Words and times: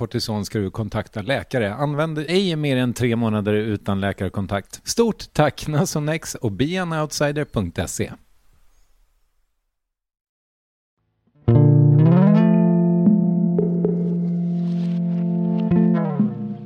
kortison 0.00 0.44
ska 0.44 0.58
du 0.58 0.70
kontakta 0.70 1.22
läkare. 1.22 1.74
Använd 1.74 2.18
ej 2.18 2.56
mer 2.56 2.76
än 2.76 2.92
tre 2.92 3.16
månader 3.16 3.54
utan 3.54 4.00
läkarkontakt. 4.00 4.80
Stort 4.84 5.32
tack 5.32 5.68
Nasonex 5.68 6.34
och 6.34 6.52
beanoutsider.se. 6.52 8.12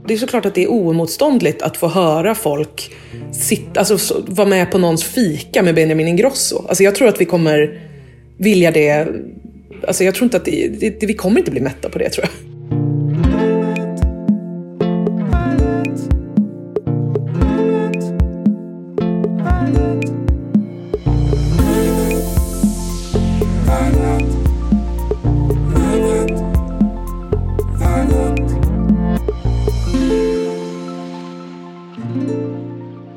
Det 0.09 0.15
är 0.15 0.19
såklart 0.19 0.47
att 0.47 0.55
det 0.55 0.65
är 0.65 0.69
oemotståndligt 0.69 1.63
att 1.63 1.77
få 1.77 1.89
höra 1.89 2.35
folk 2.35 2.93
sitta, 3.33 3.81
alltså, 3.81 4.25
vara 4.27 4.49
med 4.49 4.71
på 4.71 4.79
någons 4.79 5.05
fika 5.05 5.63
med 5.63 5.75
Benjamin 5.75 6.09
Ingrosso. 6.09 6.67
Alltså, 6.69 6.83
jag 6.83 6.95
tror 6.95 7.09
att 7.09 7.21
vi 7.21 7.25
kommer 7.25 7.81
vilja 8.39 8.71
det. 8.71 9.09
Alltså, 9.87 10.05
jag 10.05 10.15
tror 10.15 10.25
inte 10.25 10.37
att 10.37 10.45
det, 10.45 10.69
det, 11.01 11.07
vi 11.07 11.15
kommer 11.15 11.39
inte 11.39 11.51
bli 11.51 11.61
mätta 11.61 11.89
på 11.89 11.99
det 11.99 12.11
tror 12.11 12.27
jag. 12.27 12.54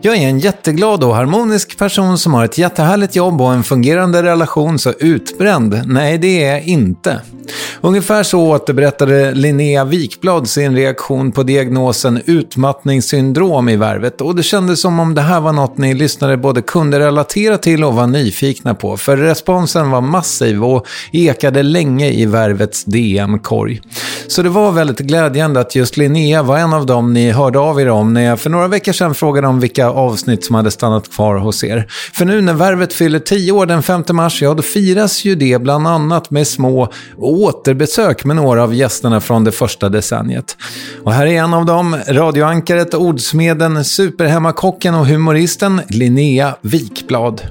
Jag 0.08 0.18
är 0.18 0.30
en 0.30 0.40
jätteglad 0.40 1.04
och 1.04 1.16
harmonisk 1.16 1.78
person 1.78 2.18
som 2.18 2.34
har 2.34 2.46
ett 2.46 2.58
jättehärligt 2.58 3.16
jobb 3.16 3.42
och 3.42 3.54
en 3.54 3.64
fungerande 3.64 4.24
relation, 4.24 4.80
så 4.80 4.92
utbränd? 5.00 5.82
Nej, 5.86 6.18
det 6.18 6.44
är 6.44 6.52
jag 6.52 6.64
inte. 6.64 7.22
Ungefär 7.82 8.24
så 8.24 8.40
återberättade 8.40 9.32
Linnea 9.32 9.86
Wikblad 9.86 10.50
sin 10.50 10.76
reaktion 10.76 11.32
på 11.32 11.44
diagnosen 11.44 12.22
utmattningssyndrom 12.26 13.70
i 13.70 13.76
Värvet 13.76 14.22
och 14.22 14.36
det 14.36 14.44
kändes 14.44 14.82
som 14.82 15.00
om 15.00 15.16
det 15.16 15.22
här 15.22 15.42
var 15.42 15.54
något 15.54 15.78
ni 15.78 15.94
lyssnare 15.94 16.38
både 16.38 16.62
kunde 16.62 17.00
relatera 17.00 17.58
till 17.58 17.84
och 17.84 17.94
var 17.94 18.08
nyfikna 18.08 18.76
på, 18.76 18.98
för 18.98 19.18
responsen 19.18 19.92
var 19.92 20.02
massiv 20.02 20.64
och 20.64 20.88
ekade 21.12 21.64
länge 21.64 22.10
i 22.12 22.26
Värvets 22.26 22.84
DM-korg. 22.84 23.82
Så 24.28 24.42
det 24.42 24.50
var 24.50 24.72
väldigt 24.72 25.00
glädjande 25.00 25.60
att 25.60 25.76
just 25.76 25.98
Linnea 25.98 26.44
var 26.44 26.58
en 26.58 26.74
av 26.74 26.86
dem 26.86 27.14
ni 27.14 27.32
hörde 27.32 27.60
av 27.60 27.82
er 27.82 27.90
om 27.90 28.14
när 28.14 28.22
jag 28.22 28.40
för 28.40 28.50
några 28.50 28.68
veckor 28.68 28.92
sedan 28.92 29.16
frågade 29.16 29.48
om 29.48 29.60
vilka 29.60 29.90
avsnitt 29.90 30.46
som 30.46 30.56
hade 30.56 30.72
stannat 30.72 31.12
kvar 31.12 31.36
hos 31.36 31.64
er. 31.64 31.88
För 32.14 32.26
nu 32.26 32.42
när 32.42 32.54
Värvet 32.54 32.94
fyller 32.94 33.20
10 33.20 33.52
år 33.52 33.66
den 33.66 33.84
5 33.84 34.04
mars, 34.12 34.42
ja 34.42 34.54
då 34.54 34.62
firas 34.62 35.26
ju 35.26 35.36
det 35.36 35.62
bland 35.62 35.88
annat 35.88 36.32
med 36.32 36.48
små 36.48 36.92
återbesök 37.68 38.26
med 38.26 38.36
några 38.36 38.64
av 38.64 38.74
gästerna 38.74 39.22
från 39.22 39.44
det 39.44 39.52
första 39.52 39.90
decenniet. 39.90 40.58
Och 41.04 41.14
här 41.14 41.26
är 41.26 41.32
en 41.32 41.54
av 41.54 41.66
dem, 41.66 41.98
radioankaret, 42.08 42.94
ordsmeden, 42.94 43.86
superhemmakocken 43.86 44.96
och 44.96 45.06
humoristen 45.06 45.82
Linnea 45.90 46.56
Wikblad. 46.62 47.42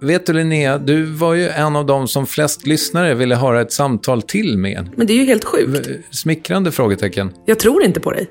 Vet 0.00 0.26
du 0.26 0.32
Linnea, 0.32 0.78
du 0.78 1.02
var 1.04 1.34
ju 1.34 1.48
en 1.48 1.76
av 1.76 1.86
dem 1.86 2.08
som 2.08 2.26
flest 2.26 2.66
lyssnare 2.66 3.14
ville 3.14 3.34
höra 3.34 3.60
ett 3.60 3.72
samtal 3.72 4.22
till 4.22 4.58
med. 4.58 4.88
Men 4.96 5.06
det 5.06 5.12
är 5.12 5.16
ju 5.16 5.24
helt 5.24 5.44
sjukt. 5.44 5.88
Smickrande 6.10 6.72
frågetecken. 6.72 7.30
Jag 7.46 7.58
tror 7.58 7.84
inte 7.84 8.00
på 8.00 8.10
dig. 8.10 8.30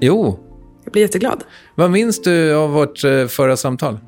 Jo. 0.00 0.38
Jag 0.84 0.92
blir 0.92 1.02
jätteglad. 1.02 1.44
Vad 1.74 1.90
minns 1.90 2.22
du 2.22 2.54
av 2.54 2.70
vårt 2.70 3.04
eh, 3.04 3.26
förra 3.26 3.56
samtal? 3.56 3.98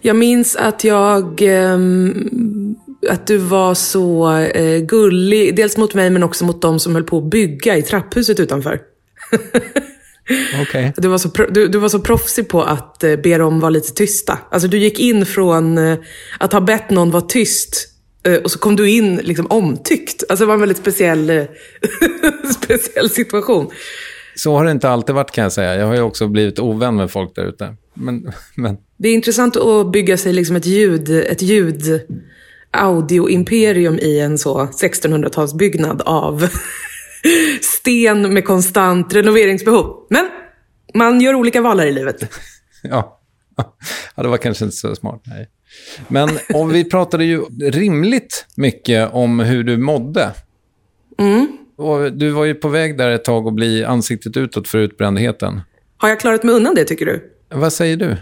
Jag 0.00 0.16
minns 0.16 0.56
att 0.56 0.84
jag... 0.84 1.42
ehm, 1.42 2.76
att 3.08 3.26
du 3.26 3.36
var 3.36 3.74
så 3.74 4.30
eh, 4.38 4.78
gullig. 4.80 5.56
Dels 5.56 5.76
mot 5.76 5.94
mig 5.94 6.10
men 6.10 6.22
också 6.22 6.44
mot 6.44 6.62
de 6.62 6.80
som 6.80 6.94
höll 6.94 7.04
på 7.04 7.18
att 7.18 7.24
bygga 7.24 7.76
i 7.76 7.82
trapphuset 7.82 8.40
utanför. 8.40 8.80
Okej. 10.62 10.92
Du 10.96 11.08
var, 11.08 11.18
så, 11.18 11.28
du, 11.50 11.68
du 11.68 11.78
var 11.78 11.88
så 11.88 11.98
proffsig 11.98 12.48
på 12.48 12.62
att 12.62 13.04
eh, 13.04 13.16
be 13.16 13.38
dem 13.38 13.60
vara 13.60 13.70
lite 13.70 13.92
tysta. 13.92 14.38
Alltså 14.50 14.68
du 14.68 14.78
gick 14.78 14.98
in 14.98 15.26
från 15.26 15.78
eh, 15.78 15.98
att 16.38 16.52
ha 16.52 16.60
bett 16.60 16.90
någon 16.90 17.10
vara 17.10 17.22
tyst 17.22 17.94
Eh, 18.26 18.36
och 18.36 18.50
så 18.50 18.58
kom 18.58 18.76
du 18.76 18.90
in 18.90 19.16
liksom 19.16 19.46
omtyckt. 19.50 20.24
Alltså 20.28 20.44
det 20.44 20.46
var 20.46 20.54
en 20.54 20.60
väldigt 20.60 20.78
speciell, 20.78 21.30
eh, 21.30 21.44
speciell 22.62 23.10
situation. 23.10 23.70
Så 24.36 24.56
har 24.56 24.64
det 24.64 24.70
inte 24.70 24.88
alltid 24.88 25.14
varit 25.14 25.30
kan 25.30 25.42
jag 25.42 25.52
säga. 25.52 25.76
Jag 25.76 25.86
har 25.86 25.94
ju 25.94 26.00
också 26.00 26.28
blivit 26.28 26.58
ovän 26.58 26.96
med 26.96 27.10
folk 27.10 27.34
där 27.34 27.44
ute. 27.44 27.76
Men, 27.94 28.32
men... 28.54 28.76
Det 28.96 29.08
är 29.08 29.14
intressant 29.14 29.56
att 29.56 29.92
bygga 29.92 30.16
sig 30.16 30.32
liksom 30.32 30.56
ett 30.56 30.66
ljud, 30.66 31.10
ett 31.10 31.42
ljud 31.42 32.00
audioimperium 32.74 33.98
i 33.98 34.20
en 34.20 34.38
så 34.38 34.64
1600-talsbyggnad 34.64 36.02
av 36.02 36.48
sten 37.60 38.34
med 38.34 38.44
konstant 38.44 39.14
renoveringsbehov. 39.14 40.06
Men 40.10 40.30
man 40.94 41.20
gör 41.20 41.34
olika 41.34 41.60
val 41.60 41.80
här 41.80 41.86
i 41.86 41.92
livet. 41.92 42.16
Ja. 42.86 43.20
ja, 44.14 44.22
det 44.22 44.28
var 44.28 44.36
kanske 44.36 44.64
inte 44.64 44.76
så 44.76 44.94
smart. 44.94 45.22
Nej. 45.24 45.48
Men 46.08 46.28
om 46.54 46.68
vi 46.68 46.84
pratade 46.84 47.24
ju 47.24 47.44
rimligt 47.60 48.46
mycket 48.56 49.10
om 49.12 49.40
hur 49.40 49.64
du 49.64 49.76
mådde. 49.76 50.30
Mm. 51.18 51.58
Du 52.12 52.30
var 52.30 52.44
ju 52.44 52.54
på 52.54 52.68
väg 52.68 52.98
där 52.98 53.10
ett 53.10 53.24
tag 53.24 53.48
att 53.48 53.54
bli 53.54 53.84
ansiktet 53.84 54.36
utåt 54.36 54.68
för 54.68 54.78
utbrändheten. 54.78 55.60
Har 55.96 56.08
jag 56.08 56.20
klarat 56.20 56.42
mig 56.42 56.54
undan 56.54 56.74
det, 56.74 56.84
tycker 56.84 57.06
du? 57.06 57.30
Vad 57.48 57.72
säger 57.72 57.96
du? 57.96 58.16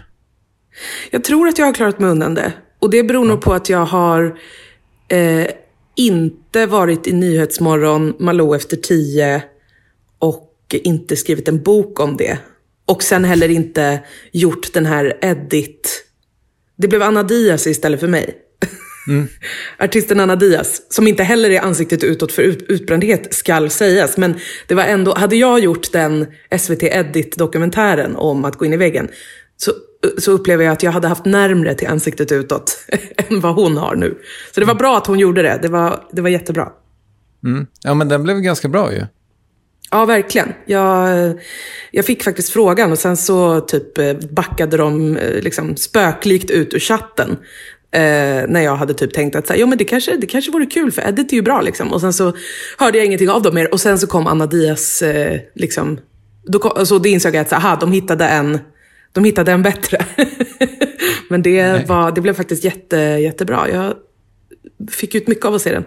Jag 1.11 1.23
tror 1.23 1.47
att 1.47 1.57
jag 1.57 1.65
har 1.65 1.73
klarat 1.73 1.99
mig 1.99 2.09
undan 2.09 2.33
det. 2.33 2.53
Och 2.83 2.89
det 2.89 3.03
beror 3.03 3.25
nog 3.25 3.41
på 3.41 3.53
att 3.53 3.69
jag 3.69 3.85
har 3.85 4.39
eh, 5.07 5.47
inte 5.95 6.65
varit 6.65 7.07
i 7.07 7.13
Nyhetsmorgon, 7.13 8.13
Malou 8.19 8.55
efter 8.55 8.77
tio 8.77 9.43
och 10.19 10.75
inte 10.83 11.15
skrivit 11.15 11.47
en 11.47 11.63
bok 11.63 11.99
om 11.99 12.17
det. 12.17 12.37
Och 12.85 13.03
sen 13.03 13.25
heller 13.25 13.49
inte 13.49 13.99
gjort 14.31 14.73
den 14.73 14.85
här 14.85 15.17
edit. 15.21 16.05
Det 16.75 16.87
blev 16.87 17.01
Anna 17.01 17.23
Diaz 17.23 17.67
istället 17.67 17.99
för 17.99 18.07
mig. 18.07 18.35
Mm. 19.07 19.27
Artisten 19.77 20.19
Anna 20.19 20.35
Diaz, 20.35 20.81
som 20.89 21.07
inte 21.07 21.23
heller 21.23 21.49
är 21.49 21.61
ansiktet 21.61 22.03
utåt 22.03 22.31
för 22.31 22.41
ut, 22.41 22.65
utbrändhet, 22.69 23.33
skall 23.33 23.69
sägas. 23.69 24.17
Men 24.17 24.39
det 24.67 24.75
var 24.75 24.83
ändå, 24.83 25.15
hade 25.15 25.35
jag 25.35 25.59
gjort 25.59 25.91
den 25.91 26.25
SVT 26.59 26.83
Edit-dokumentären 26.83 28.15
om 28.15 28.45
att 28.45 28.55
gå 28.55 28.65
in 28.65 28.73
i 28.73 28.77
väggen, 28.77 29.09
så, 29.63 29.71
så 30.17 30.31
upplever 30.31 30.63
jag 30.63 30.71
att 30.71 30.83
jag 30.83 30.91
hade 30.91 31.07
haft 31.07 31.25
närmre 31.25 31.75
till 31.75 31.87
ansiktet 31.87 32.31
utåt 32.31 32.77
än 33.17 33.39
vad 33.39 33.55
hon 33.55 33.77
har 33.77 33.95
nu. 33.95 34.17
Så 34.53 34.59
det 34.59 34.65
var 34.65 34.75
bra 34.75 34.97
att 34.97 35.07
hon 35.07 35.19
gjorde 35.19 35.41
det. 35.41 35.59
Det 35.61 35.67
var, 35.67 36.03
det 36.11 36.21
var 36.21 36.29
jättebra. 36.29 36.69
Mm. 37.43 37.67
Ja, 37.83 37.93
men 37.93 38.07
den 38.07 38.23
blev 38.23 38.39
ganska 38.39 38.67
bra 38.67 38.93
ju. 38.93 39.05
Ja, 39.91 40.05
verkligen. 40.05 40.53
Jag, 40.65 41.33
jag 41.91 42.05
fick 42.05 42.23
faktiskt 42.23 42.49
frågan 42.49 42.91
och 42.91 42.99
sen 42.99 43.17
så 43.17 43.61
typ 43.61 43.93
backade 44.29 44.77
de 44.77 45.17
liksom 45.41 45.75
spöklikt 45.75 46.51
ut 46.51 46.73
ur 46.73 46.79
chatten. 46.79 47.37
Eh, 47.93 48.47
när 48.47 48.61
jag 48.61 48.75
hade 48.75 48.93
typ 48.93 49.13
tänkt 49.13 49.35
att 49.35 49.47
så 49.47 49.53
här, 49.53 49.59
ja, 49.59 49.65
men 49.65 49.77
det, 49.77 49.85
kanske, 49.85 50.17
det 50.17 50.27
kanske 50.27 50.51
vore 50.51 50.65
kul 50.65 50.91
för 50.91 51.01
Edit 51.01 51.31
är 51.31 51.35
ju 51.35 51.41
bra. 51.41 51.61
Liksom. 51.61 51.93
Och 51.93 52.01
sen 52.01 52.13
så 52.13 52.33
hörde 52.77 52.97
jag 52.97 53.05
ingenting 53.05 53.29
av 53.29 53.41
dem 53.41 53.55
mer. 53.55 53.73
Och 53.73 53.81
sen 53.81 53.99
så 53.99 54.07
kom 54.07 54.27
Anna 54.27 54.45
Diaz, 54.45 55.01
eh, 55.01 55.39
liksom, 55.55 55.99
då 56.43 56.59
kom, 56.59 56.85
så 56.85 56.99
det 56.99 57.09
insåg 57.09 57.35
jag 57.35 57.41
att 57.41 57.49
så, 57.49 57.55
aha, 57.55 57.77
de, 57.79 57.91
hittade 57.91 58.27
en, 58.27 58.59
de 59.13 59.23
hittade 59.23 59.51
en 59.51 59.61
bättre. 59.61 60.05
men 61.29 61.41
det, 61.41 61.89
var, 61.89 62.11
det 62.11 62.21
blev 62.21 62.33
faktiskt 62.33 62.63
jätte, 62.63 62.97
jättebra. 62.97 63.69
Jag 63.69 63.93
fick 64.91 65.15
ut 65.15 65.27
mycket 65.27 65.45
av 65.45 65.53
att 65.53 65.61
se 65.61 65.71
den. 65.71 65.85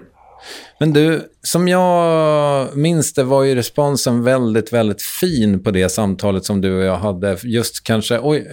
Men 0.80 0.92
du, 0.92 1.22
som 1.42 1.68
jag 1.68 2.76
minns 2.76 3.14
det 3.14 3.24
var 3.24 3.44
ju 3.44 3.54
responsen 3.54 4.22
väldigt, 4.22 4.72
väldigt 4.72 5.02
fin 5.02 5.62
på 5.62 5.70
det 5.70 5.88
samtalet 5.88 6.44
som 6.44 6.60
du 6.60 6.78
och 6.78 6.84
jag 6.84 6.96
hade. 6.96 7.38
Just 7.42 7.84
kanske, 7.84 8.20
oj, 8.22 8.48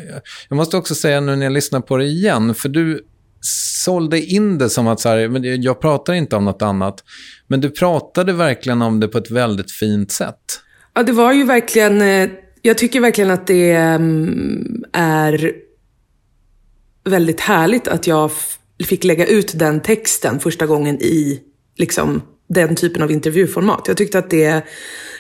jag 0.50 0.56
måste 0.56 0.78
också 0.78 0.96
säga 0.96 1.20
nu 1.20 1.36
när 1.36 1.46
jag 1.46 1.54
lyssnar 1.54 1.82
på 1.82 1.98
det 1.98 2.06
igen, 2.06 2.56
för 2.56 2.70
du 2.70 3.06
sålde 3.84 4.22
in 4.22 4.58
det 4.58 4.70
som 4.70 4.88
att 4.88 5.00
så 5.00 5.10
här, 5.10 5.46
jag 5.46 5.82
pratar 5.82 6.14
inte 6.14 6.36
om 6.36 6.46
något 6.46 6.62
annat. 6.62 7.04
Men 7.48 7.62
du 7.62 7.70
pratade 7.70 8.34
verkligen 8.34 8.82
om 8.82 9.00
det 9.00 9.08
på 9.08 9.18
ett 9.18 9.32
väldigt 9.32 9.72
fint 9.72 10.12
sätt. 10.12 10.60
Ja, 10.94 11.04
det 11.04 11.12
var 11.12 11.34
ju 11.34 11.44
verkligen, 11.44 12.02
eh, 12.02 12.30
jag 12.66 12.78
tycker 12.78 13.00
verkligen 13.00 13.32
att 13.32 13.48
det 13.48 13.72
ehm, 13.72 14.84
är 14.94 15.52
väldigt 17.04 17.40
härligt 17.40 17.88
att 17.88 18.08
jag 18.08 18.32
fick 18.88 19.04
lägga 19.04 19.26
ut 19.26 19.60
den 19.60 19.82
texten 19.82 20.40
första 20.40 20.66
gången 20.66 21.02
i 21.02 21.40
liksom 21.78 22.22
den 22.50 22.76
typen 22.76 23.04
av 23.04 23.12
intervjuformat. 23.12 23.84
Jag 23.88 23.98
tyckte 23.98 24.20
att 24.20 24.30
det 24.30 24.66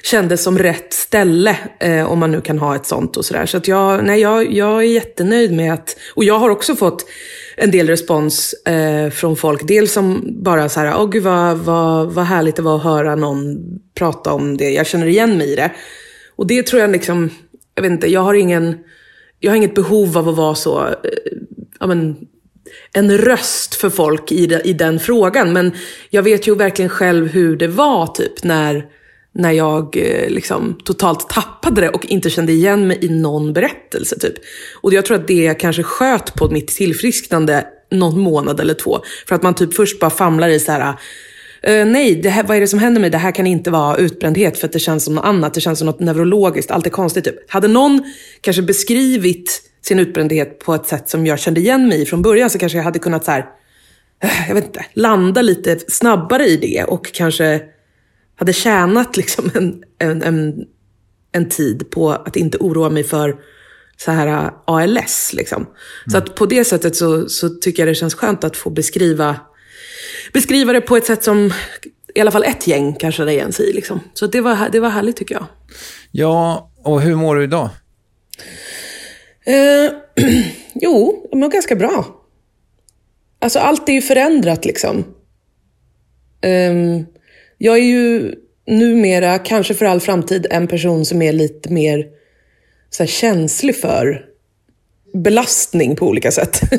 kändes 0.04 0.44
som 0.44 0.57
rätt 0.57 0.94
ställe, 0.94 1.57
eh, 1.80 2.12
om 2.12 2.19
man 2.19 2.31
nu 2.31 2.42
kan 2.42 2.60
ha 2.60 2.75
ett 2.75 2.86
sånt 2.86 3.18
och 3.18 3.25
sådär. 3.25 3.45
Så 3.45 3.57
att 3.57 3.68
jag, 3.68 4.06
nej, 4.06 4.22
jag, 4.22 4.54
jag 4.54 4.78
är 4.78 4.88
jättenöjd 4.88 5.54
med 5.54 5.74
att, 5.74 5.98
och 6.16 6.24
jag 6.24 6.40
har 6.40 6.50
också 6.50 6.75
fått 6.75 7.06
en 7.57 7.72
del 7.72 7.88
respons 7.88 8.54
eh, 8.54 9.10
från 9.10 9.36
folk. 9.36 9.68
Dels 9.68 9.94
som 9.94 10.24
bara 10.44 10.69
så 10.69 10.80
här, 10.80 10.95
åh 10.98 11.10
gud 11.10 11.24
vad, 11.24 11.57
vad, 11.57 12.13
vad 12.13 12.25
härligt 12.25 12.56
det 12.56 12.62
var 12.62 12.75
att 12.75 12.84
höra 12.84 13.16
någon 13.16 13.57
prata 13.95 14.34
om 14.34 14.57
det. 14.57 14.69
Jag 14.69 14.88
känner 14.88 15.07
igen 15.07 15.38
mig 15.38 15.51
i 15.51 15.56
det. 15.56 15.72
Och 16.35 16.47
det 16.47 16.63
tror 16.63 16.81
jag 16.81 16.91
liksom, 16.91 17.30
jag 17.75 17.83
vet 17.83 17.91
inte, 17.91 18.07
jag 18.07 18.21
har 18.21 18.33
ingen, 18.33 18.77
jag 19.39 19.51
har 19.51 19.56
inget 19.56 19.75
behov 19.75 20.18
av 20.18 20.30
att 20.30 20.35
vara 20.35 20.56
så, 20.56 20.88
eh, 20.88 20.94
ja 21.80 21.88
men, 21.88 22.27
en 22.94 23.18
röst 23.18 23.75
för 23.75 23.89
folk 23.89 24.31
i, 24.31 24.47
de, 24.47 24.56
i 24.56 24.74
den 24.74 25.00
frågan. 25.00 25.53
Men 25.53 25.71
jag 26.09 26.24
vet 26.24 26.47
ju 26.47 26.56
verkligen 26.56 26.89
själv 26.89 27.27
hur 27.27 27.56
det 27.56 27.68
var 27.68 28.07
typ 28.07 28.44
när, 28.44 28.85
när 29.33 29.51
jag 29.51 29.97
eh, 29.97 30.30
liksom 30.30 30.80
totalt 30.83 31.30
tappade 31.30 31.81
det 31.81 31.89
och 31.89 32.06
inte 32.06 32.30
kände 32.30 32.51
igen 32.51 32.88
mig 32.88 32.97
i 33.01 33.09
någon 33.09 33.53
berättelse. 33.53 34.19
typ. 34.19 34.33
Och 34.81 34.94
jag 34.94 35.06
tror 35.06 35.18
att 35.18 35.27
det 35.27 35.59
kanske 35.59 35.83
sköt 35.83 36.33
på 36.35 36.50
mitt 36.50 36.68
tillfrisknande 36.68 37.68
någon 37.91 38.19
månad 38.19 38.59
eller 38.59 38.74
två. 38.74 39.00
För 39.27 39.35
att 39.35 39.44
man 39.44 39.56
typ 39.56 39.74
först 39.74 40.00
bara 40.00 40.09
famlar 40.09 40.50
i 40.50 40.59
så 40.59 40.71
här 40.71 40.95
Uh, 41.69 41.86
nej, 41.86 42.15
det 42.15 42.30
här, 42.30 42.44
vad 42.44 42.57
är 42.57 42.62
det 42.62 42.68
som 42.68 42.80
händer 42.80 43.01
mig? 43.01 43.10
Det 43.10 43.18
här 43.18 43.31
kan 43.31 43.48
inte 43.48 43.71
vara 43.71 43.98
utbrändhet 43.98 44.57
för 44.57 44.68
att 44.68 44.74
det 44.74 44.80
känns 44.80 45.06
som 45.06 45.15
något 45.15 45.25
annat. 45.25 45.54
Det 45.54 45.62
känns 45.62 45.80
som 45.80 45.86
något 45.86 46.00
neurologiskt. 46.00 46.71
Allt 46.71 46.86
är 46.86 46.89
konstigt. 46.89 47.24
Typ. 47.24 47.51
Hade 47.51 47.68
någon 47.68 48.04
kanske 48.42 48.62
beskrivit 48.62 49.62
sin 49.81 50.00
utbrändhet 50.00 50.60
på 50.60 50.74
ett 50.74 50.86
sätt 50.86 51.10
som 51.10 51.25
jag 51.25 51.39
kände 51.39 51.60
igen 51.60 51.88
mig 51.88 52.01
i 52.01 52.06
från 52.06 52.21
början 52.21 52.50
så 52.50 52.60
kanske 52.60 52.77
jag 52.77 52.83
hade 52.83 53.00
kunnat 53.00 53.25
så 53.25 53.31
här, 53.31 53.45
eh, 54.24 54.48
jag 54.48 54.56
vet 54.56 54.65
inte, 54.65 54.86
landa 54.94 55.42
lite 55.42 55.80
snabbare 55.88 56.45
i 56.45 56.57
det 56.57 56.83
och 56.83 57.13
kanske 57.13 57.62
hade 58.36 58.54
tjänat 58.54 59.18
liksom 59.18 59.51
en, 59.54 59.83
en, 60.00 60.24
en, 60.24 60.66
en 61.31 61.50
tid 61.50 61.89
på 61.92 62.12
att 62.12 62.36
inte 62.36 62.57
oroa 62.57 62.89
mig 62.89 63.04
för 63.04 63.36
så 63.98 64.12
här 64.12 64.27
eh, 64.27 64.51
ALS. 64.66 65.33
Liksom. 65.33 65.62
Mm. 65.62 65.71
Så 66.12 66.18
att 66.18 66.36
på 66.36 66.45
det 66.45 66.66
sättet 66.66 66.95
så, 66.95 67.30
så 67.30 67.50
tycker 67.50 67.81
jag 67.81 67.88
det 67.88 67.95
känns 67.95 68.16
skönt 68.16 68.44
att 68.44 68.57
få 68.57 68.69
beskriva, 68.69 69.36
beskriva 70.33 70.73
det 70.73 70.81
på 70.81 70.97
ett 70.97 71.05
sätt 71.05 71.23
som 71.23 71.53
i 72.15 72.21
alla 72.21 72.31
fall 72.31 72.43
ett 72.43 72.67
gäng 72.67 72.93
kan 72.93 73.11
känna 73.11 73.31
igen 73.31 73.53
sig 73.53 73.69
i. 73.69 73.73
Liksom. 73.73 73.99
Så 74.13 74.27
det 74.27 74.42
var, 74.42 74.69
det 74.71 74.80
var 74.80 74.89
härligt 74.89 75.18
tycker 75.18 75.35
jag. 75.35 75.45
Ja, 76.11 76.71
och 76.83 77.01
hur 77.01 77.15
mår 77.15 77.35
du 77.35 77.44
idag? 77.44 77.69
Eh, 79.45 79.92
jo, 80.73 81.27
jag 81.31 81.39
mår 81.39 81.49
ganska 81.49 81.75
bra. 81.75 82.19
Alltså 83.39 83.59
allt 83.59 83.89
är 83.89 83.94
ju 83.94 84.01
förändrat 84.01 84.65
liksom. 84.65 85.06
Eh, 86.42 86.73
jag 87.57 87.77
är 87.77 87.83
ju 87.83 88.35
numera, 88.68 89.39
kanske 89.39 89.73
för 89.73 89.85
all 89.85 89.99
framtid, 89.99 90.47
en 90.49 90.68
person 90.68 91.06
som 91.06 91.21
är 91.21 91.33
lite 91.33 91.73
mer 91.73 92.06
så 92.89 93.03
här, 93.03 93.07
känslig 93.07 93.75
för 93.75 94.25
belastning 95.13 95.95
på 95.95 96.07
olika 96.07 96.31
sätt. 96.31 96.61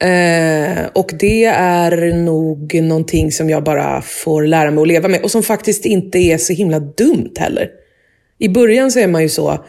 eh, 0.00 0.86
och 0.92 1.10
det 1.18 1.44
är 1.44 2.12
nog 2.12 2.74
någonting 2.74 3.32
som 3.32 3.50
jag 3.50 3.64
bara 3.64 4.02
får 4.02 4.42
lära 4.42 4.70
mig 4.70 4.82
att 4.82 4.88
leva 4.88 5.08
med 5.08 5.22
och 5.22 5.30
som 5.30 5.42
faktiskt 5.42 5.84
inte 5.84 6.18
är 6.18 6.38
så 6.38 6.52
himla 6.52 6.80
dumt 6.80 7.32
heller. 7.38 7.70
I 8.38 8.48
början 8.48 8.90
så 8.90 8.98
är 8.98 9.06
man 9.06 9.22
ju 9.22 9.28
så, 9.28 9.64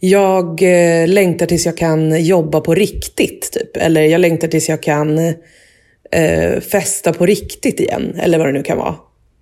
jag 0.00 0.62
eh, 0.62 1.08
längtar 1.08 1.46
tills 1.46 1.66
jag 1.66 1.76
kan 1.76 2.24
jobba 2.24 2.60
på 2.60 2.74
riktigt. 2.74 3.52
Typ. 3.52 3.76
Eller 3.76 4.02
jag 4.02 4.20
längtar 4.20 4.48
tills 4.48 4.68
jag 4.68 4.82
kan 4.82 5.18
eh, 6.10 6.60
festa 6.70 7.12
på 7.12 7.26
riktigt 7.26 7.80
igen. 7.80 8.16
Eller 8.22 8.38
vad 8.38 8.46
det 8.46 8.52
nu 8.52 8.62
kan 8.62 8.78
vara. 8.78 8.94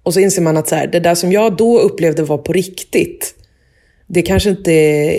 Och 0.02 0.14
så 0.14 0.20
inser 0.20 0.42
man 0.42 0.56
att 0.56 0.68
så 0.68 0.74
här, 0.74 0.86
det 0.86 1.00
där 1.00 1.14
som 1.14 1.32
jag 1.32 1.56
då 1.56 1.78
upplevde 1.78 2.22
var 2.22 2.38
på 2.38 2.52
riktigt. 2.52 3.34
Det 4.06 4.22
kanske, 4.22 4.50
inte, 4.50 4.70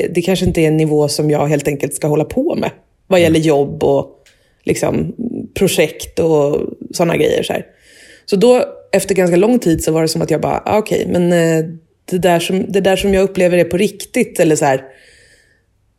det 0.08 0.22
kanske 0.22 0.46
inte 0.46 0.62
är 0.62 0.68
en 0.68 0.78
nivå 0.78 1.08
som 1.08 1.30
jag 1.30 1.48
helt 1.48 1.68
enkelt 1.68 1.94
ska 1.94 2.08
hålla 2.08 2.26
på 2.26 2.56
med. 2.56 2.72
Vad 3.08 3.22
gäller 3.22 3.40
jobb 3.40 3.84
och 3.84 4.19
liksom, 4.64 5.16
projekt 5.54 6.20
och 6.20 6.62
sådana 6.92 7.18
grejer. 7.18 7.44
Så, 7.44 7.54
här. 7.54 7.66
så 8.26 8.36
då, 8.36 8.66
efter 8.92 9.16
ganska 9.16 9.36
lång 9.36 9.60
tid, 9.60 9.84
så 9.84 9.92
var 9.92 10.02
det 10.02 10.08
som 10.08 10.22
att 10.22 10.32
jag 10.32 10.42
bara, 10.42 10.64
ah, 10.66 10.78
okej, 10.78 11.00
okay, 11.00 11.20
men 11.20 11.34
eh, 11.34 11.66
det 12.06 12.18
där, 12.18 12.40
som, 12.40 12.66
det 12.72 12.82
där 12.82 12.96
som 12.96 13.14
jag 13.14 13.24
upplever 13.24 13.58
är 13.58 13.64
på 13.64 13.78
riktigt, 13.78 14.40
eller 14.40 14.56
så 14.56 14.66
här, 14.66 14.84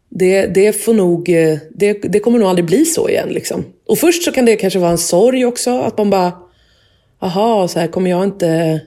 det, 0.09 0.47
det, 0.47 0.73
får 0.73 0.95
nog, 0.95 1.29
eh, 1.29 1.59
det, 1.75 1.93
det 1.93 2.21
kommer 2.21 2.39
nog 2.39 2.49
aldrig 2.49 2.67
bli 2.67 2.85
så 2.85 3.09
igen. 3.09 3.29
Liksom. 3.29 3.65
Och 3.87 3.99
först 3.99 4.23
så 4.23 4.33
kan 4.33 4.45
det 4.45 4.57
kanske 4.57 4.79
vara 4.79 4.91
en 4.91 4.99
sorg 4.99 5.45
också, 5.45 5.81
att 5.81 5.99
man 5.99 6.11
bara, 6.11 6.33
aha, 7.21 7.69
så 7.69 7.81
här, 7.81 7.87
kommer 7.87 8.11
jag 8.11 8.25
inte 8.25 8.81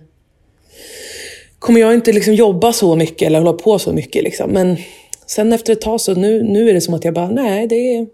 kommer 1.60 1.80
jag 1.80 1.94
inte 1.94 2.12
liksom 2.12 2.34
jobba 2.34 2.74
så 2.74 2.96
mycket 2.96 3.28
eller 3.28 3.40
hålla 3.40 3.54
på 3.54 3.80
så 3.80 3.94
mycket. 3.94 4.24
Liksom. 4.24 4.52
Men 4.52 4.78
sen 5.28 5.54
efter 5.54 5.74
ett 5.74 5.82
tag 5.82 6.02
så 6.02 6.16
nu, 6.16 6.44
nu 6.44 6.70
är 6.70 6.74
det 6.74 6.82
som 6.82 6.94
att 6.94 7.06
jag 7.06 7.14
bara, 7.14 7.30
nej, 7.30 7.68
det 7.68 7.76
är, 7.76 8.08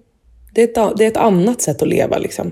det 0.53 0.61
är, 0.61 0.87
ett, 0.87 0.97
det 0.97 1.03
är 1.05 1.07
ett 1.07 1.17
annat 1.17 1.61
sätt 1.61 1.81
att 1.81 1.87
leva. 1.87 2.17
Liksom. 2.17 2.51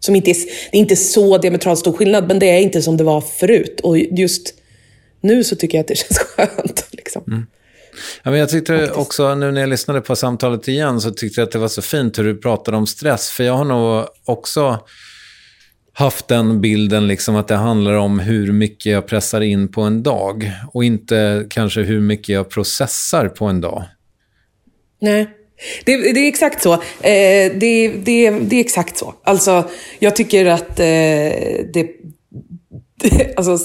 Som 0.00 0.16
inte 0.16 0.30
är, 0.30 0.34
det 0.70 0.76
är 0.76 0.80
inte 0.80 0.96
så 0.96 1.38
diametralt 1.38 1.78
stor 1.78 1.92
skillnad, 1.92 2.28
men 2.28 2.38
det 2.38 2.50
är 2.50 2.60
inte 2.60 2.82
som 2.82 2.96
det 2.96 3.04
var 3.04 3.20
förut. 3.20 3.80
Och 3.82 3.98
just 3.98 4.54
nu 5.20 5.44
så 5.44 5.56
tycker 5.56 5.78
jag 5.78 5.82
att 5.82 5.88
det 5.88 5.96
känns 5.98 6.18
skönt. 6.18 6.88
Liksom. 6.90 7.22
Mm. 7.26 7.46
Ja, 8.22 8.30
men 8.30 8.40
jag 8.40 8.48
tyckte 8.48 8.90
också, 8.90 9.34
nu 9.34 9.52
när 9.52 9.60
jag 9.60 9.70
lyssnade 9.70 10.00
på 10.00 10.16
samtalet 10.16 10.68
igen, 10.68 11.00
så 11.00 11.10
tyckte 11.10 11.40
jag 11.40 11.46
att 11.46 11.52
det 11.52 11.58
var 11.58 11.68
så 11.68 11.82
fint 11.82 12.18
hur 12.18 12.24
du 12.24 12.36
pratade 12.36 12.76
om 12.76 12.86
stress. 12.86 13.30
För 13.30 13.44
jag 13.44 13.54
har 13.54 13.64
nog 13.64 14.06
också 14.24 14.78
haft 15.92 16.28
den 16.28 16.60
bilden 16.60 17.08
liksom 17.08 17.36
att 17.36 17.48
det 17.48 17.54
handlar 17.54 17.92
om 17.92 18.18
hur 18.18 18.52
mycket 18.52 18.92
jag 18.92 19.06
pressar 19.06 19.40
in 19.40 19.72
på 19.72 19.82
en 19.82 20.02
dag 20.02 20.52
och 20.72 20.84
inte 20.84 21.46
kanske 21.50 21.80
hur 21.80 22.00
mycket 22.00 22.28
jag 22.28 22.50
processar 22.50 23.28
på 23.28 23.44
en 23.44 23.60
dag. 23.60 23.84
Nej, 25.00 25.28
det, 25.84 26.12
det 26.12 26.20
är 26.20 26.28
exakt 26.28 26.62
så. 26.62 26.72
Eh, 26.72 27.52
det, 27.54 27.88
det, 28.04 28.30
det 28.30 28.56
är 28.56 28.60
exakt 28.60 28.96
så. 28.96 29.14
Alltså, 29.22 29.64
jag 29.98 30.16
tycker 30.16 30.46
att 30.46 30.80
eh, 30.80 30.86
det, 31.72 31.88
alltså, 33.36 33.58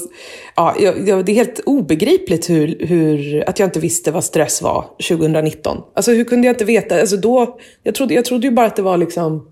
ja, 0.56 0.74
det 0.78 1.32
är 1.32 1.34
helt 1.34 1.60
obegripligt 1.66 2.50
hur, 2.50 2.86
hur, 2.86 3.44
att 3.48 3.58
jag 3.58 3.66
inte 3.66 3.80
visste 3.80 4.10
vad 4.10 4.24
stress 4.24 4.62
var 4.62 4.84
2019. 5.08 5.82
Alltså 5.94 6.12
hur 6.12 6.24
kunde 6.24 6.46
jag 6.46 6.54
inte 6.54 6.64
veta? 6.64 7.00
Alltså, 7.00 7.16
då, 7.16 7.58
jag, 7.82 7.94
trodde, 7.94 8.14
jag 8.14 8.24
trodde 8.24 8.46
ju 8.46 8.50
bara 8.50 8.66
att 8.66 8.76
det 8.76 8.82
var 8.82 8.96
liksom 8.96 9.48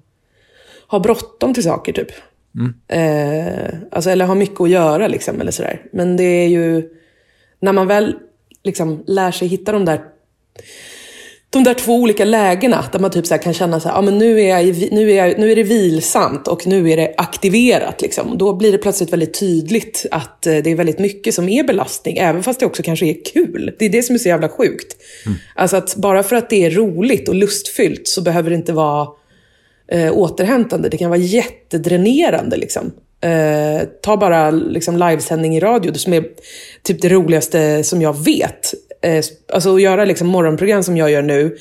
ha 0.87 1.01
bråttom 1.01 1.55
till 1.55 1.63
saker 1.63 1.93
typ. 1.93 2.11
Mm. 2.55 2.75
Eh, 2.89 3.75
alltså, 3.91 4.11
eller 4.11 4.25
ha 4.25 4.35
mycket 4.35 4.61
att 4.61 4.71
göra 4.71 5.09
liksom, 5.09 5.41
eller 5.41 5.51
sådär. 5.51 5.83
Men 5.93 6.17
det 6.17 6.25
är 6.25 6.49
ju, 6.49 6.89
när 7.61 7.73
man 7.73 7.87
väl 7.87 8.15
liksom 8.63 9.05
lär 9.07 9.31
sig 9.31 9.49
hitta 9.49 9.73
de 9.73 9.85
där 9.85 10.01
de 11.53 11.65
där 11.65 11.75
två 11.75 11.95
olika 11.95 12.25
lägena 12.25 12.85
där 12.93 12.99
man 12.99 13.11
typ 13.11 13.27
så 13.27 13.39
kan 13.39 13.55
känna 13.55 13.81
så 13.81 13.89
här, 13.89 13.99
ah, 13.99 14.03
men 14.03 14.19
nu, 14.19 14.41
är 14.41 14.59
jag, 14.59 14.93
nu, 14.93 15.13
är 15.13 15.27
jag, 15.27 15.39
nu 15.39 15.53
är 15.53 15.57
det 15.57 15.63
vilsamt 15.63 16.49
och 16.49 16.67
nu 16.67 16.91
är 16.91 16.97
det 16.97 17.15
aktiverat. 17.17 18.03
Liksom. 18.03 18.39
Då 18.39 18.55
blir 18.55 18.73
det 18.73 18.79
plötsligt 18.79 19.13
väldigt 19.13 19.41
tydligt 19.41 20.07
att 20.11 20.47
eh, 20.47 20.57
det 20.57 20.71
är 20.71 20.77
väldigt 20.77 20.99
mycket 20.99 21.35
som 21.35 21.49
är 21.49 21.65
belastning, 21.65 22.19
även 22.19 22.43
fast 22.43 22.61
det 22.61 22.67
också 22.67 22.83
kanske 22.83 23.07
är 23.07 23.17
kul. 23.33 23.77
Det 23.79 23.85
är 23.85 23.91
det 23.91 24.03
som 24.03 24.15
är 24.15 24.19
så 24.19 24.29
jävla 24.29 24.49
sjukt. 24.49 24.97
Mm. 25.27 25.39
Alltså 25.55 25.77
att 25.77 25.97
bara 25.97 26.23
för 26.23 26.37
att 26.37 26.51
det 26.51 26.65
är 26.65 26.71
roligt 26.71 27.29
och 27.29 27.35
lustfyllt 27.35 28.09
så 28.09 28.23
behöver 28.23 28.51
det 28.51 28.57
inte 28.57 28.73
vara 28.73 29.09
eh, 29.89 30.13
återhämtande. 30.13 30.89
Det 30.89 30.97
kan 30.97 31.11
vara 31.11 31.21
jättedränerande. 31.21 32.57
Liksom. 32.57 32.93
Eh, 33.21 33.89
ta 34.03 34.17
bara 34.17 34.51
liksom, 34.51 34.97
livesändning 34.97 35.57
i 35.57 35.61
radio, 35.61 35.95
som 35.95 36.13
är 36.13 36.25
typ 36.83 37.03
det 37.03 37.09
roligaste 37.09 37.85
som 37.85 38.03
jag 38.03 38.25
vet. 38.25 38.75
Eh, 39.03 39.25
alltså 39.53 39.75
att 39.75 39.83
göra 39.83 40.05
liksom, 40.05 40.29
morgonprogram 40.29 40.83
som 40.83 40.97
jag 40.97 41.11
gör 41.11 41.23
nu. 41.23 41.57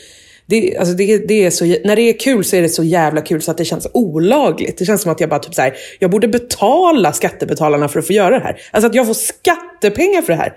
Det, 0.46 0.78
alltså 0.78 0.94
det, 0.94 1.18
det 1.18 1.46
är 1.46 1.50
så, 1.50 1.66
när 1.66 1.96
det 1.96 2.02
är 2.02 2.20
kul 2.20 2.44
så 2.44 2.56
är 2.56 2.62
det 2.62 2.70
så 2.70 2.84
jävla 2.84 3.22
kul 3.22 3.42
så 3.42 3.52
att 3.52 3.58
det 3.58 3.66
känns 3.66 3.88
olagligt. 3.94 4.78
Det 4.78 4.86
känns 4.86 5.02
som 5.02 5.12
att 5.12 5.20
jag 5.20 5.30
bara 5.30 5.40
typ 5.40 5.54
så 5.54 5.62
här, 5.62 5.74
jag 6.00 6.12
borde 6.12 6.28
betala 6.28 7.14
skattebetalarna 7.14 7.88
för 7.88 8.00
att 8.00 8.08
få 8.08 8.14
göra 8.14 8.40
det 8.40 8.44
här. 8.44 8.62
Alltså 8.72 8.88
att 8.88 8.96
jag 8.96 9.06
får 9.08 9.14
skattepengar 9.14 10.22
för 10.22 10.34
det 10.34 10.40
här. 10.40 10.54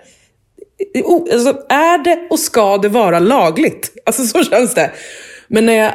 Alltså, 1.33 1.63
är 1.69 2.05
det 2.05 2.27
och 2.31 2.39
ska 2.39 2.79
det 2.79 2.89
vara 2.89 3.19
lagligt? 3.19 3.91
Alltså 4.07 4.23
så 4.23 4.45
känns 4.45 4.75
det. 4.75 4.91
Men 5.49 5.67
när 5.67 5.75
jag 5.75 5.93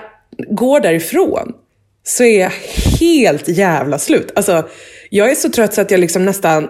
går 0.50 0.79
därifrån 0.79 1.53
så 2.03 2.24
är 2.24 2.39
jag 2.39 2.51
helt 3.00 3.48
jävla 3.48 4.00
slut. 4.00 4.31
Alltså, 4.36 4.69
jag 5.10 5.31
är 5.31 5.36
så 5.36 5.50
trött 5.50 5.74
så 5.74 5.81
att 5.81 5.91
jag 5.91 6.00
liksom 6.00 6.25
nästan... 6.25 6.67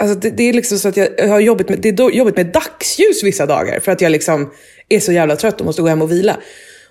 Alltså 0.00 0.18
det, 0.18 0.30
det 0.30 0.42
är 0.42 0.52
liksom 0.52 0.78
så 0.78 0.88
att 0.88 0.96
jag 0.96 1.28
har 1.28 1.40
jobbigt 1.40 1.68
med, 1.68 1.78
det 1.78 1.88
är 1.88 2.10
jobbigt 2.10 2.36
med 2.36 2.46
dagsljus 2.46 3.24
vissa 3.24 3.46
dagar. 3.46 3.80
För 3.80 3.92
att 3.92 4.00
jag 4.00 4.12
liksom 4.12 4.50
är 4.88 5.00
så 5.00 5.12
jävla 5.12 5.36
trött 5.36 5.60
och 5.60 5.66
måste 5.66 5.82
gå 5.82 5.88
hem 5.88 6.02
och 6.02 6.12
vila. 6.12 6.36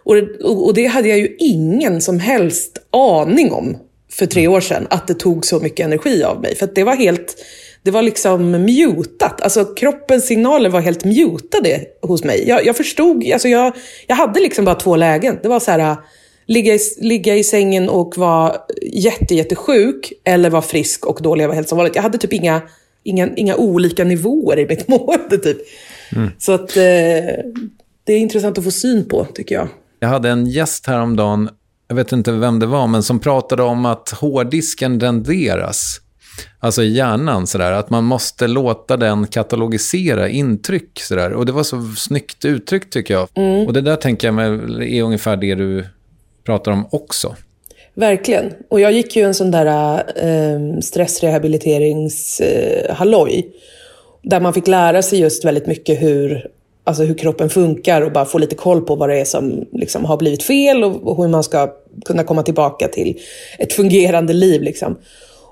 Och, 0.04 0.18
och, 0.44 0.66
och 0.66 0.74
det 0.74 0.86
hade 0.86 1.08
jag 1.08 1.20
ju 1.20 1.36
ingen 1.40 2.02
som 2.02 2.20
helst 2.20 2.78
aning 2.92 3.52
om 3.52 3.78
för 4.12 4.26
tre 4.26 4.48
år 4.48 4.62
sedan. 4.62 4.88
Att 4.90 5.08
det 5.08 5.14
tog 5.14 5.46
så 5.46 5.60
mycket 5.60 5.86
energi 5.86 6.24
av 6.24 6.42
mig. 6.42 6.56
För 6.56 6.70
det 6.76 6.84
var 6.84 6.96
helt... 6.96 7.36
Det 7.84 7.92
var 7.92 8.02
liksom 8.02 8.52
mutat. 8.52 9.42
Alltså 9.42 9.66
kroppens 9.66 10.28
signaler 10.28 10.70
var 10.70 10.82
helt 10.82 11.06
mutade 11.06 11.82
hos 12.02 12.24
mig. 12.24 12.48
Jag, 12.48 12.66
jag 12.66 12.78
förstod, 12.78 13.32
alltså 13.34 13.48
jag, 13.48 13.74
jag 14.08 14.16
hade 14.16 14.40
liksom 14.40 14.66
bara 14.66 14.76
två 14.76 14.96
lägen. 14.96 15.40
Det 15.42 15.48
var 15.48 15.60
så 15.60 15.72
här 15.72 15.98
ligga 16.46 16.74
i, 16.74 16.80
ligga 16.98 17.36
i 17.36 17.44
sängen 17.44 17.90
och 17.90 18.18
vara 18.18 18.56
jätte, 18.82 19.36
jättesjuk 19.36 20.14
eller 20.24 20.50
vara 20.50 20.62
frisk 20.62 21.06
och 21.06 21.20
då 21.22 21.36
leva 21.36 21.54
helt 21.54 21.70
som 21.70 21.78
vanligt. 21.78 21.96
Jag 21.96 22.04
hade 22.04 22.18
typ 22.18 22.34
inga, 22.34 22.62
inga, 23.10 23.30
inga 23.36 23.56
olika 23.56 24.04
nivåer 24.04 24.60
i 24.60 24.68
mitt 24.68 24.88
mående. 24.88 25.38
Typ. 25.38 25.58
Mm. 26.16 26.32
Så 26.38 26.52
att, 26.52 26.78
eh, 26.78 26.84
det 28.04 28.14
är 28.14 28.18
intressant 28.18 28.58
att 28.58 28.64
få 28.64 28.72
syn 28.72 29.08
på, 29.10 29.26
tycker 29.34 29.56
jag. 29.56 29.68
Jag 30.00 30.10
hade 30.10 30.30
en 30.30 30.46
gäst 30.46 30.88
häromdagen, 30.88 31.50
jag 31.88 31.96
vet 31.96 32.12
inte 32.12 32.32
vem 32.32 32.60
det 32.60 32.66
var, 32.66 32.88
men 32.88 33.04
som 33.04 33.20
pratade 33.20 33.64
om 33.64 33.86
att 33.86 34.10
hårddisken 34.10 35.00
renderas. 35.00 36.02
Alltså 36.60 36.84
i 36.84 36.94
hjärnan, 36.94 37.48
sådär, 37.48 37.72
att 37.72 37.90
man 37.90 38.04
måste 38.04 38.48
låta 38.48 38.98
den 38.98 39.28
katalogisera 39.28 40.30
intryck. 40.30 41.00
Sådär. 41.00 41.34
Och 41.34 41.46
det 41.46 41.52
var 41.52 41.64
så 41.64 41.82
snyggt 41.98 42.46
uttryckt 42.46 42.94
tycker 42.94 43.14
jag. 43.14 43.28
Mm. 43.36 43.68
Och 43.68 43.74
det 43.74 43.82
där 43.82 43.96
tänker 43.96 44.28
jag 44.28 44.40
är 44.84 45.04
ungefär 45.04 45.38
det 45.38 45.56
du 45.56 45.86
pratar 46.46 46.72
om 46.72 46.88
också. 46.92 47.36
Verkligen. 48.00 48.54
Och 48.70 48.80
jag 48.80 48.92
gick 48.92 49.16
ju 49.16 49.24
en 49.24 49.34
sån 49.34 49.52
där 49.52 50.04
eh, 50.16 50.80
stressrehabiliteringshalloj. 50.80 53.38
Eh, 53.38 53.44
där 54.22 54.40
man 54.40 54.54
fick 54.54 54.68
lära 54.68 55.02
sig 55.02 55.20
just 55.20 55.46
väldigt 55.46 55.68
mycket 55.68 56.02
hur, 56.02 56.48
alltså 56.84 57.04
hur 57.04 57.18
kroppen 57.18 57.50
funkar 57.50 58.02
och 58.02 58.12
bara 58.12 58.26
få 58.26 58.38
lite 58.38 58.56
koll 58.56 58.82
på 58.82 58.96
vad 58.96 59.10
det 59.10 59.20
är 59.20 59.26
som 59.26 59.66
liksom 59.72 60.06
har 60.06 60.18
blivit 60.18 60.44
fel 60.44 60.84
och, 60.84 61.08
och 61.08 61.24
hur 61.24 61.28
man 61.28 61.44
ska 61.44 61.74
kunna 62.06 62.24
komma 62.24 62.44
tillbaka 62.44 62.88
till 62.88 63.20
ett 63.58 63.74
fungerande 63.74 64.34
liv. 64.34 64.62
Liksom. 64.62 64.98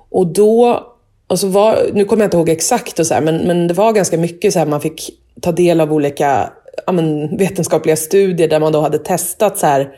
Och 0.10 0.28
då, 0.28 0.84
alltså 1.28 1.48
var, 1.48 1.78
nu 1.94 2.06
kommer 2.06 2.24
jag 2.24 2.28
inte 2.28 2.38
ihåg 2.38 2.50
exakt, 2.50 3.00
och 3.00 3.08
så 3.08 3.14
här, 3.14 3.22
men, 3.22 3.38
men 3.38 3.68
det 3.68 3.74
var 3.74 3.94
ganska 3.94 4.18
mycket 4.18 4.54
så 4.54 4.60
här, 4.60 4.66
man 4.66 4.82
fick 4.82 5.10
ta 5.42 5.52
del 5.52 5.82
av 5.82 5.94
olika 5.94 6.50
ja, 6.86 6.92
men, 6.92 7.38
vetenskapliga 7.38 7.96
studier 7.96 8.48
där 8.48 8.60
man 8.60 8.72
då 8.72 8.82
hade 8.82 8.98
testat 8.98 9.58
så 9.58 9.66
här, 9.66 9.90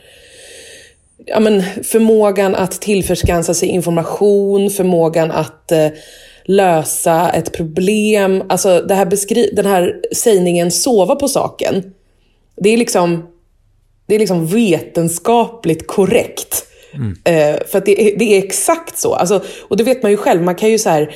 ja, 1.26 1.40
men, 1.40 1.64
förmågan 1.84 2.56
att 2.56 2.82
tillförskansa 2.82 3.54
sig 3.54 3.70
information, 3.70 4.70
förmågan 4.70 5.32
att 5.32 5.72
eh, 5.72 5.88
lösa 6.46 7.30
ett 7.30 7.54
problem. 7.54 8.44
Alltså 8.50 8.82
det 8.82 8.96
här 8.96 9.06
beskri- 9.06 9.56
den 9.56 9.66
här 9.66 10.00
sägningen 10.16 10.72
sova 10.72 11.16
på 11.16 11.28
saken. 11.28 11.94
Det 12.58 12.70
är 12.70 12.78
liksom, 12.78 13.28
det 14.08 14.16
är 14.16 14.20
liksom 14.20 14.48
vetenskapligt 14.48 15.88
korrekt. 15.88 16.66
Mm. 16.94 17.16
Eh, 17.24 17.60
för 17.68 17.82
det 17.86 18.02
är, 18.02 18.20
det 18.20 18.26
är 18.26 18.44
exakt 18.44 18.98
så. 18.98 19.14
Alltså, 19.14 19.42
och 19.68 19.78
det 19.78 19.84
vet 19.84 20.04
man 20.04 20.12
ju 20.12 20.18
själv. 20.18 20.42
Man 20.42 20.56
kan 20.56 20.70
ju 20.70 20.80
så 20.80 20.90
här, 20.90 21.16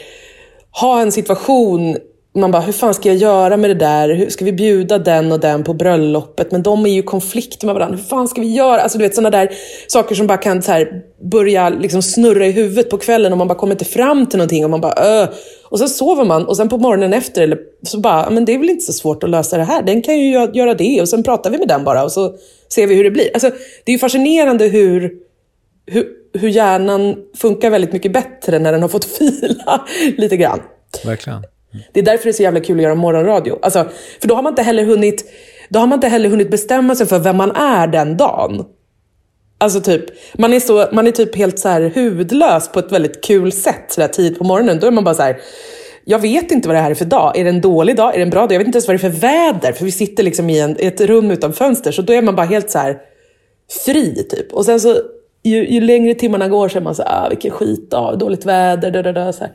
ha 0.82 1.02
en 1.02 1.12
situation 1.12 1.98
man 2.36 2.52
bara, 2.52 2.62
hur 2.62 2.74
fan 2.74 2.94
ska 2.94 3.10
jag 3.10 3.18
göra 3.18 3.58
med 3.58 3.70
det 3.70 3.74
där? 3.74 4.10
Hur 4.10 4.30
ska 4.30 4.46
vi 4.46 4.54
bjuda 4.54 4.98
den 4.98 5.32
och 5.32 5.40
den 5.40 5.64
på 5.64 5.74
bröllopet? 5.74 6.52
Men 6.52 6.64
de 6.64 6.86
är 6.86 6.90
ju 6.90 7.00
i 7.00 7.04
konflikt 7.04 7.64
med 7.64 7.76
varandra. 7.76 7.98
Hur 7.98 8.04
fan 8.04 8.28
ska 8.28 8.42
vi 8.42 8.54
göra? 8.54 8.82
Alltså 8.82 8.98
du 8.98 9.04
vet 9.04 9.16
sådana 9.16 9.30
där 9.30 9.50
saker 9.88 10.16
som 10.16 10.28
bara 10.28 10.38
kan 10.38 10.62
så 10.62 10.72
här, 10.72 11.02
börja 11.32 11.70
liksom 11.70 12.02
snurra 12.02 12.48
i 12.48 12.52
huvudet 12.52 12.90
på 12.90 12.98
kvällen 12.98 13.32
och 13.32 13.38
man 13.38 13.48
bara 13.48 13.60
kommer 13.60 13.74
inte 13.74 13.86
fram 13.86 14.26
till 14.26 14.38
någonting 14.38 14.64
och 14.64 14.70
man 14.70 14.82
bara 14.82 14.94
Öh. 14.94 15.30
Och 15.64 15.80
sen 15.80 15.90
sover 15.90 16.26
man 16.26 16.46
och 16.46 16.58
sen 16.58 16.70
på 16.70 16.78
morgonen 16.78 17.14
efter 17.14 17.42
eller, 17.42 17.60
så 17.84 18.00
bara, 18.00 18.30
men 18.30 18.46
det 18.46 18.54
är 18.54 18.60
väl 18.60 18.70
inte 18.70 18.86
så 18.86 18.94
svårt 18.94 19.24
att 19.24 19.30
lösa 19.30 19.58
det 19.58 19.64
här. 19.64 19.84
Den 19.84 20.02
kan 20.02 20.20
ju 20.20 20.32
göra 20.54 20.74
det 20.74 21.02
och 21.02 21.10
sen 21.10 21.24
pratar 21.24 21.50
vi 21.50 21.58
med 21.58 21.68
den 21.68 21.84
bara 21.84 22.04
och 22.04 22.12
så 22.12 22.36
ser 22.70 22.88
vi 22.88 22.96
hur 22.96 23.04
det 23.04 23.12
blir. 23.12 23.30
Alltså, 23.34 23.50
det 23.84 23.92
är 23.92 23.94
ju 23.94 24.00
fascinerande 24.00 24.66
hur, 24.66 25.14
hur, 25.86 26.08
hur 26.34 26.50
hjärnan 26.50 27.16
funkar 27.38 27.70
väldigt 27.70 27.94
mycket 27.94 28.14
bättre 28.14 28.60
när 28.60 28.72
den 28.72 28.82
har 28.82 28.90
fått 28.90 29.06
fila 29.18 29.88
lite 30.18 30.38
grann. 30.38 30.60
Verkligen. 31.06 31.44
Det 31.92 32.00
är 32.00 32.04
därför 32.04 32.24
det 32.24 32.30
är 32.30 32.34
så 32.34 32.44
jävla 32.44 32.60
kul 32.60 32.78
att 32.78 32.84
göra 32.84 32.96
morgonradio. 32.96 33.60
Alltså, 33.62 33.86
för 34.22 34.28
då 34.28 34.36
har 34.36 34.44
man 34.44 34.52
inte 34.52 34.62
heller 34.62 34.84
hunnit, 34.84 35.32
då 35.70 35.80
har 35.80 35.88
man 35.88 35.98
inte 35.98 36.08
heller 36.08 36.30
hunnit 36.30 36.52
bestämma 36.52 36.96
sig 36.96 37.08
för 37.08 37.20
vem 37.20 37.38
man 37.38 37.52
är 37.52 37.88
den 37.88 38.18
dagen. 38.18 38.66
Alltså 39.58 39.82
typ, 39.82 40.06
man 40.34 40.54
är, 40.54 40.60
så, 40.60 40.88
man 40.92 41.08
är 41.08 41.12
typ 41.12 41.36
helt 41.36 41.60
så 41.60 41.70
här 41.70 41.92
hudlös 41.96 42.68
på 42.68 42.80
ett 42.80 42.92
väldigt 42.92 43.24
kul 43.24 43.52
sätt 43.52 43.86
så 43.88 44.02
där 44.02 44.08
tidigt 44.08 44.38
på 44.38 44.44
morgonen. 44.44 44.80
Då 44.80 44.88
är 44.88 44.92
man 44.92 45.04
bara 45.04 45.16
så 45.16 45.22
här, 45.22 45.38
jag 46.06 46.20
vet 46.20 46.52
inte 46.52 46.68
vad 46.68 46.78
det 46.78 46.82
här 46.82 46.92
är 46.92 46.96
för 46.96 47.06
dag. 47.06 47.38
Är 47.38 47.44
det 47.44 47.50
en 47.50 47.62
dålig 47.62 47.96
dag? 47.96 48.14
Är 48.14 48.18
det 48.18 48.24
en 48.24 48.30
bra 48.30 48.42
dag? 48.42 48.52
Jag 48.52 48.60
vet 48.60 48.68
inte 48.68 48.78
ens 48.78 48.88
vad 48.88 48.96
det 48.96 49.08
är 49.08 49.12
för 49.12 49.20
väder. 49.20 49.72
För 49.72 49.86
vi 49.86 49.92
sitter 49.92 50.24
liksom 50.24 50.50
i, 50.50 50.60
en, 50.60 50.82
i 50.82 50.86
ett 50.86 51.02
rum 51.02 51.32
utan 51.32 51.54
fönster. 51.54 51.92
Så 51.92 52.02
då 52.02 52.14
är 52.14 52.22
man 52.22 52.36
bara 52.36 52.46
helt 52.46 52.72
så 52.72 52.80
här 52.80 52.98
fri 53.86 54.28
typ. 54.30 54.54
Och 54.54 54.66
sen 54.66 54.80
så 54.80 54.96
ju, 55.44 55.68
ju 55.68 55.82
längre 55.82 56.14
timmarna 56.14 56.48
går 56.48 56.70
så 56.70 56.78
är 56.78 56.82
man 56.82 56.96
så 56.96 57.04
här, 57.04 57.26
ah, 57.26 57.30
vilken 57.30 57.52
skitdag, 57.52 58.16
dåligt 58.20 58.46
väder, 58.46 58.92
da, 58.92 59.02
da, 59.02 59.12
da, 59.12 59.34
så 59.34 59.40
här. 59.40 59.54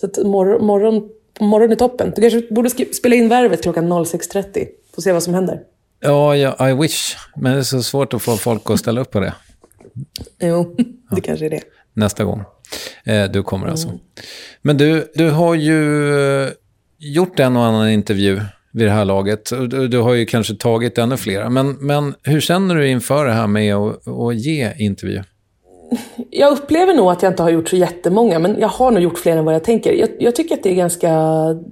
Så 0.00 0.06
att 0.06 0.26
morgon, 0.26 0.66
morgon 0.66 1.08
morgon 1.44 1.72
är 1.72 1.76
toppen. 1.76 2.12
Du 2.16 2.30
kanske 2.30 2.54
borde 2.54 2.70
spela 2.70 3.16
in 3.16 3.28
värvet 3.28 3.62
klockan 3.62 3.92
06.30. 3.92 4.66
Få 4.94 5.02
se 5.02 5.12
vad 5.12 5.22
som 5.22 5.34
händer. 5.34 5.60
Ja, 6.00 6.36
ja, 6.36 6.70
I 6.70 6.74
wish. 6.74 7.16
Men 7.36 7.52
det 7.52 7.58
är 7.58 7.62
så 7.62 7.82
svårt 7.82 8.14
att 8.14 8.22
få 8.22 8.36
folk 8.36 8.70
att 8.70 8.78
ställa 8.78 9.00
upp 9.00 9.10
på 9.10 9.20
det. 9.20 9.34
Jo, 10.40 10.74
det 10.78 10.84
ja. 11.10 11.16
kanske 11.22 11.46
är 11.46 11.50
det. 11.50 11.62
Nästa 11.92 12.24
gång. 12.24 12.44
Eh, 13.04 13.24
du 13.24 13.42
kommer 13.42 13.66
alltså. 13.66 13.88
Mm. 13.88 14.00
Men 14.62 14.76
du, 14.76 15.12
du 15.14 15.30
har 15.30 15.54
ju 15.54 16.10
eh, 16.42 16.48
gjort 16.98 17.40
en 17.40 17.56
och 17.56 17.64
annan 17.64 17.90
intervju 17.90 18.40
vid 18.72 18.86
det 18.86 18.92
här 18.92 19.04
laget. 19.04 19.50
Du, 19.50 19.88
du 19.88 19.98
har 19.98 20.14
ju 20.14 20.26
kanske 20.26 20.54
tagit 20.54 20.98
ännu 20.98 21.16
flera. 21.16 21.50
Men, 21.50 21.72
men 21.72 22.14
hur 22.22 22.40
känner 22.40 22.74
du 22.74 22.88
inför 22.88 23.26
det 23.26 23.32
här 23.32 23.46
med 23.46 23.74
att, 23.74 24.08
att 24.08 24.36
ge 24.36 24.72
intervju? 24.78 25.22
Jag 26.30 26.52
upplever 26.52 26.94
nog 26.94 27.10
att 27.10 27.22
jag 27.22 27.32
inte 27.32 27.42
har 27.42 27.50
gjort 27.50 27.68
så 27.68 27.76
jättemånga, 27.76 28.38
men 28.38 28.60
jag 28.60 28.68
har 28.68 28.90
nog 28.90 29.02
gjort 29.02 29.18
fler 29.18 29.36
än 29.36 29.44
vad 29.44 29.54
jag 29.54 29.64
tänker. 29.64 29.92
Jag, 29.92 30.08
jag 30.18 30.36
tycker 30.36 30.54
att 30.54 30.62
det 30.62 30.70
är 30.70 30.74
ganska, 30.74 31.08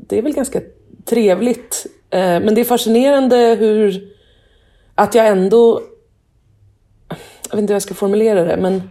det 0.09 0.19
är 0.19 0.23
väl 0.23 0.35
ganska 0.35 0.61
trevligt. 1.05 1.87
Eh, 2.11 2.21
men 2.21 2.55
det 2.55 2.61
är 2.61 2.65
fascinerande 2.65 3.57
hur, 3.61 4.09
att 4.95 5.15
jag 5.15 5.27
ändå, 5.27 5.83
jag 7.51 7.57
vet 7.57 7.61
inte 7.61 7.73
hur 7.73 7.75
jag 7.75 7.83
ska 7.83 7.95
formulera 7.95 8.45
det, 8.45 8.57
men 8.57 8.83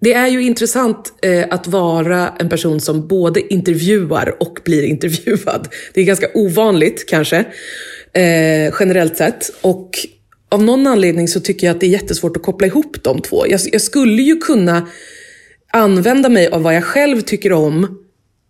det 0.00 0.12
är 0.12 0.26
ju 0.26 0.42
intressant 0.42 1.12
eh, 1.22 1.44
att 1.50 1.66
vara 1.66 2.28
en 2.38 2.48
person 2.48 2.80
som 2.80 3.06
både 3.08 3.52
intervjuar 3.54 4.36
och 4.40 4.60
blir 4.64 4.82
intervjuad. 4.82 5.68
Det 5.94 6.00
är 6.00 6.04
ganska 6.04 6.26
ovanligt 6.34 7.08
kanske, 7.08 7.38
eh, 8.12 8.74
generellt 8.80 9.16
sett. 9.16 9.50
Och 9.60 9.90
av 10.52 10.62
någon 10.62 10.86
anledning 10.86 11.28
så 11.28 11.40
tycker 11.40 11.66
jag 11.66 11.74
att 11.74 11.80
det 11.80 11.86
är 11.86 11.90
jättesvårt 11.90 12.36
att 12.36 12.42
koppla 12.42 12.66
ihop 12.66 12.96
de 13.02 13.20
två. 13.20 13.46
Jag, 13.48 13.60
jag 13.72 13.82
skulle 13.82 14.22
ju 14.22 14.36
kunna 14.36 14.88
använda 15.72 16.28
mig 16.28 16.48
av 16.48 16.62
vad 16.62 16.74
jag 16.74 16.84
själv 16.84 17.20
tycker 17.20 17.52
om 17.52 17.98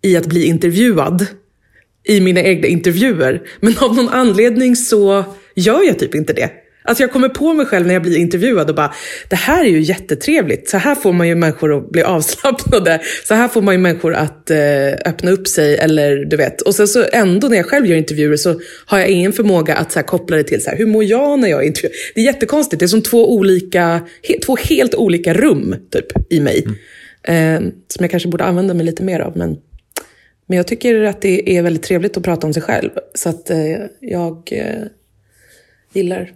i 0.03 0.17
att 0.17 0.27
bli 0.27 0.45
intervjuad 0.45 1.27
i 2.05 2.21
mina 2.21 2.41
egna 2.43 2.67
intervjuer. 2.67 3.43
Men 3.61 3.79
av 3.79 3.95
någon 3.95 4.09
anledning 4.09 4.77
så 4.77 5.25
gör 5.55 5.83
jag 5.83 5.99
typ 5.99 6.15
inte 6.15 6.33
det. 6.33 6.51
Alltså 6.85 7.03
jag 7.03 7.13
kommer 7.13 7.29
på 7.29 7.53
mig 7.53 7.67
själv 7.67 7.87
när 7.87 7.95
jag 7.95 8.03
blir 8.03 8.17
intervjuad 8.17 8.69
och 8.69 8.77
bara, 8.77 8.95
det 9.29 9.37
här 9.37 9.65
är 9.65 9.69
ju 9.69 9.81
jättetrevligt. 9.81 10.69
Så 10.69 10.77
här 10.77 10.95
får 10.95 11.13
man 11.13 11.29
ju 11.29 11.35
människor 11.35 11.79
att 11.79 11.91
bli 11.91 12.03
avslappnade. 12.03 13.01
Så 13.29 13.35
här 13.35 13.49
får 13.49 13.63
man 13.63 13.75
ju 13.75 13.79
människor 13.79 14.15
att 14.15 14.51
eh, 14.51 14.59
öppna 15.05 15.31
upp 15.31 15.49
sig. 15.49 15.79
Eller 15.79 16.17
du 16.17 16.37
vet. 16.37 16.61
Och 16.61 16.75
sen 16.75 16.89
så 16.89 17.05
ändå 17.13 17.49
när 17.49 17.57
jag 17.57 17.67
själv 17.67 17.87
gör 17.87 17.97
intervjuer 17.97 18.37
så 18.37 18.61
har 18.87 18.99
jag 18.99 19.09
ingen 19.09 19.33
förmåga 19.33 19.75
att 19.75 19.93
så 19.93 19.99
här, 19.99 20.07
koppla 20.07 20.37
det 20.37 20.45
till 20.45 20.63
så 20.63 20.71
här, 20.71 20.77
hur 20.77 20.87
mår 20.87 21.05
jag 21.05 21.39
när 21.39 21.49
jag 21.49 21.65
intervjuar. 21.65 21.93
Det 22.15 22.21
är 22.21 22.25
jättekonstigt. 22.25 22.81
Det 22.81 22.87
är 22.87 22.89
som 22.89 23.03
två, 23.03 23.35
olika, 23.35 24.01
he, 24.23 24.39
två 24.39 24.57
helt 24.57 24.95
olika 24.95 25.35
rum 25.35 25.75
typ 25.91 26.33
i 26.33 26.41
mig. 26.41 26.65
Mm. 26.65 26.77
Eh, 27.65 27.73
som 27.89 28.05
jag 28.05 28.11
kanske 28.11 28.29
borde 28.29 28.45
använda 28.45 28.75
mig 28.75 28.87
lite 28.87 29.03
mer 29.03 29.21
av. 29.21 29.37
Men, 29.37 29.57
men 30.47 30.57
jag 30.57 30.67
tycker 30.67 31.03
att 31.03 31.23
det 31.23 31.57
är 31.57 31.63
väldigt 31.63 31.83
trevligt 31.83 32.17
att 32.17 32.23
prata 32.23 32.47
om 32.47 32.55
sig 32.55 32.63
själv. 32.63 32.91
Så 33.15 33.29
att 33.29 33.51
eh, 33.51 33.77
jag 34.01 34.49
eh, 34.53 34.85
gillar 35.93 36.31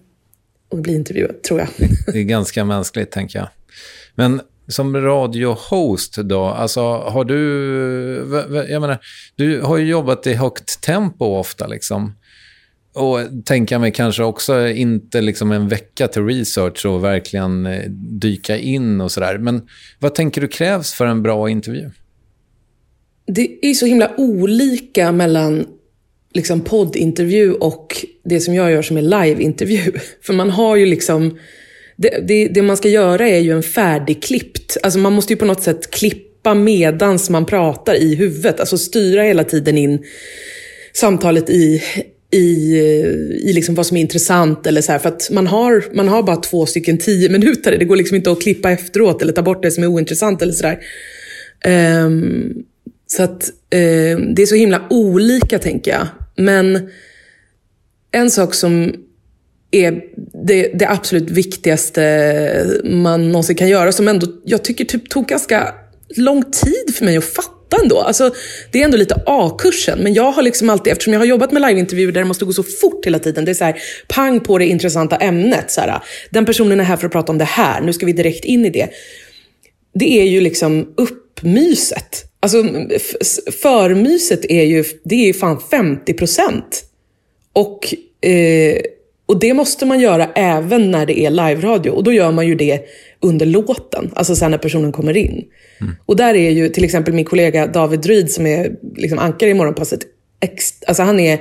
och 0.68 0.78
bli 0.78 0.94
intervjuad, 0.94 1.42
tror 1.42 1.60
jag. 1.60 1.68
Det 2.06 2.18
är 2.18 2.22
ganska 2.22 2.64
mänskligt, 2.64 3.10
tänker 3.10 3.38
jag. 3.38 3.48
Men 4.14 4.40
som 4.68 4.96
radiohost 4.96 6.16
då, 6.16 6.44
alltså 6.44 6.80
har 6.82 7.24
du... 7.24 7.36
Jag 8.68 8.80
menar, 8.80 8.98
du 9.36 9.60
har 9.60 9.76
ju 9.76 9.86
jobbat 9.86 10.26
i 10.26 10.34
högt 10.34 10.80
tempo 10.80 11.24
ofta 11.24 11.66
liksom. 11.66 12.14
Och 12.94 13.18
tänka 13.44 13.78
mig 13.78 13.92
kanske 13.92 14.22
också 14.22 14.68
inte 14.68 15.20
liksom 15.20 15.52
en 15.52 15.68
vecka 15.68 16.08
till 16.08 16.26
research 16.26 16.86
och 16.86 17.04
verkligen 17.04 17.66
eh, 17.66 17.90
dyka 18.20 18.58
in 18.58 19.00
och 19.00 19.12
sådär. 19.12 19.38
Men 19.38 19.68
vad 19.98 20.14
tänker 20.14 20.40
du 20.40 20.48
krävs 20.48 20.92
för 20.92 21.06
en 21.06 21.22
bra 21.22 21.50
intervju? 21.50 21.90
Det 23.26 23.58
är 23.62 23.74
så 23.74 23.86
himla 23.86 24.12
olika 24.16 25.12
mellan 25.12 25.66
liksom 26.36 26.60
poddintervju 26.60 27.52
och 27.52 28.06
det 28.24 28.40
som 28.40 28.54
jag 28.54 28.70
gör 28.70 28.82
som 28.82 28.96
är 28.96 29.02
liveintervju. 29.02 29.92
För 30.22 30.32
man 30.32 30.50
har 30.50 30.76
ju 30.76 30.86
liksom, 30.86 31.38
det, 31.96 32.26
det, 32.28 32.48
det, 32.48 32.62
man 32.62 32.76
ska 32.76 32.88
göra 32.88 33.28
är 33.28 33.38
ju 33.38 33.52
en 33.52 33.62
färdigklippt, 33.62 34.76
alltså 34.82 34.98
man 34.98 35.12
måste 35.12 35.32
ju 35.32 35.36
på 35.36 35.44
något 35.44 35.62
sätt 35.62 35.90
klippa 35.90 36.54
medans 36.54 37.30
man 37.30 37.46
pratar 37.46 37.94
i 37.94 38.14
huvudet, 38.14 38.60
alltså 38.60 38.78
styra 38.78 39.22
hela 39.22 39.44
tiden 39.44 39.78
in 39.78 40.04
samtalet 40.92 41.50
i, 41.50 41.82
i, 42.30 42.76
i 43.42 43.52
liksom 43.52 43.74
vad 43.74 43.86
som 43.86 43.96
är 43.96 44.00
intressant. 44.00 44.66
Eller 44.66 44.80
så 44.80 44.92
här, 44.92 44.98
för 44.98 45.08
att 45.08 45.30
man 45.30 45.46
har, 45.46 45.84
man 45.94 46.08
har 46.08 46.22
bara 46.22 46.36
två 46.36 46.66
stycken 46.66 46.98
tio 46.98 47.28
minuter. 47.28 47.78
Det 47.78 47.84
går 47.84 47.96
liksom 47.96 48.16
inte 48.16 48.30
att 48.30 48.42
klippa 48.42 48.70
efteråt 48.70 49.22
eller 49.22 49.32
ta 49.32 49.42
bort 49.42 49.62
det 49.62 49.70
som 49.70 49.82
är 49.82 49.86
ointressant. 49.86 50.42
eller 50.42 50.52
sådär. 50.52 50.78
Um, 51.66 51.72
ehm, 51.72 52.54
så 53.06 53.22
att 53.22 53.50
um, 53.74 54.34
det 54.34 54.42
är 54.42 54.46
så 54.46 54.54
himla 54.54 54.86
olika, 54.90 55.58
tänker 55.58 55.90
jag. 55.90 56.06
Men 56.36 56.90
en 58.12 58.30
sak 58.30 58.54
som 58.54 58.94
är 59.70 60.02
det, 60.46 60.70
det, 60.74 60.88
absolut 60.88 61.30
viktigaste 61.30 62.80
man 62.84 63.32
någonsin 63.32 63.56
kan 63.56 63.68
göra, 63.68 63.92
som 63.92 64.08
ändå 64.08 64.26
jag 64.44 64.64
tycker 64.64 64.84
typ 64.84 65.08
tog 65.08 65.26
ganska 65.26 65.74
lång 66.16 66.42
tid 66.42 66.94
för 66.94 67.04
mig 67.04 67.16
att 67.16 67.24
fatta 67.24 67.76
ändå. 67.82 68.00
Alltså, 68.00 68.34
det 68.72 68.80
är 68.80 68.84
ändå 68.84 68.96
lite 68.96 69.22
A-kursen, 69.26 69.98
men 69.98 70.14
jag 70.14 70.32
har 70.32 70.42
liksom 70.42 70.70
alltid, 70.70 70.92
eftersom 70.92 71.12
jag 71.12 71.20
har 71.20 71.26
jobbat 71.26 71.52
med 71.52 71.62
liveintervjuer 71.62 72.12
där 72.12 72.20
det 72.20 72.26
måste 72.26 72.44
gå 72.44 72.52
så 72.52 72.62
fort 72.62 73.06
hela 73.06 73.18
tiden, 73.18 73.44
det 73.44 73.52
är 73.52 73.54
så 73.54 73.64
här, 73.64 73.76
pang 74.08 74.40
på 74.40 74.58
det 74.58 74.66
intressanta 74.66 75.16
ämnet. 75.16 75.70
Så 75.70 75.80
här, 75.80 76.02
den 76.30 76.44
personen 76.44 76.80
är 76.80 76.84
här 76.84 76.96
för 76.96 77.06
att 77.06 77.12
prata 77.12 77.32
om 77.32 77.38
det 77.38 77.44
här, 77.44 77.80
nu 77.80 77.92
ska 77.92 78.06
vi 78.06 78.12
direkt 78.12 78.44
in 78.44 78.66
i 78.66 78.70
det. 78.70 78.88
Det 79.94 80.20
är 80.20 80.24
ju 80.24 80.40
liksom 80.40 80.94
uppmyset. 80.96 82.24
Alltså 82.46 82.62
förmyset 83.62 84.44
är 84.50 84.62
ju, 84.62 84.84
det 85.04 85.28
är 85.28 85.32
fan 85.32 85.60
50 85.70 86.14
procent. 86.14 86.84
Och, 87.52 87.94
eh, 88.28 88.80
och 89.26 89.40
det 89.40 89.54
måste 89.54 89.86
man 89.86 90.00
göra 90.00 90.30
även 90.34 90.90
när 90.90 91.06
det 91.06 91.20
är 91.20 91.30
live-radio. 91.30 91.90
Och 91.90 92.04
då 92.04 92.12
gör 92.12 92.32
man 92.32 92.46
ju 92.46 92.54
det 92.54 92.80
under 93.20 93.46
låten, 93.46 94.10
alltså 94.14 94.36
sen 94.36 94.50
när 94.50 94.58
personen 94.58 94.92
kommer 94.92 95.16
in. 95.16 95.44
Mm. 95.80 95.94
Och 96.06 96.16
där 96.16 96.34
är 96.34 96.50
ju 96.50 96.68
till 96.68 96.84
exempel 96.84 97.14
min 97.14 97.24
kollega 97.24 97.66
David 97.66 98.00
Druid 98.00 98.30
som 98.30 98.46
är 98.46 98.72
liksom 98.96 99.18
ankare 99.18 99.50
i 99.50 99.54
Morgonpasset, 99.54 100.00
alltså 100.86 101.02
han 101.02 101.20
är 101.20 101.40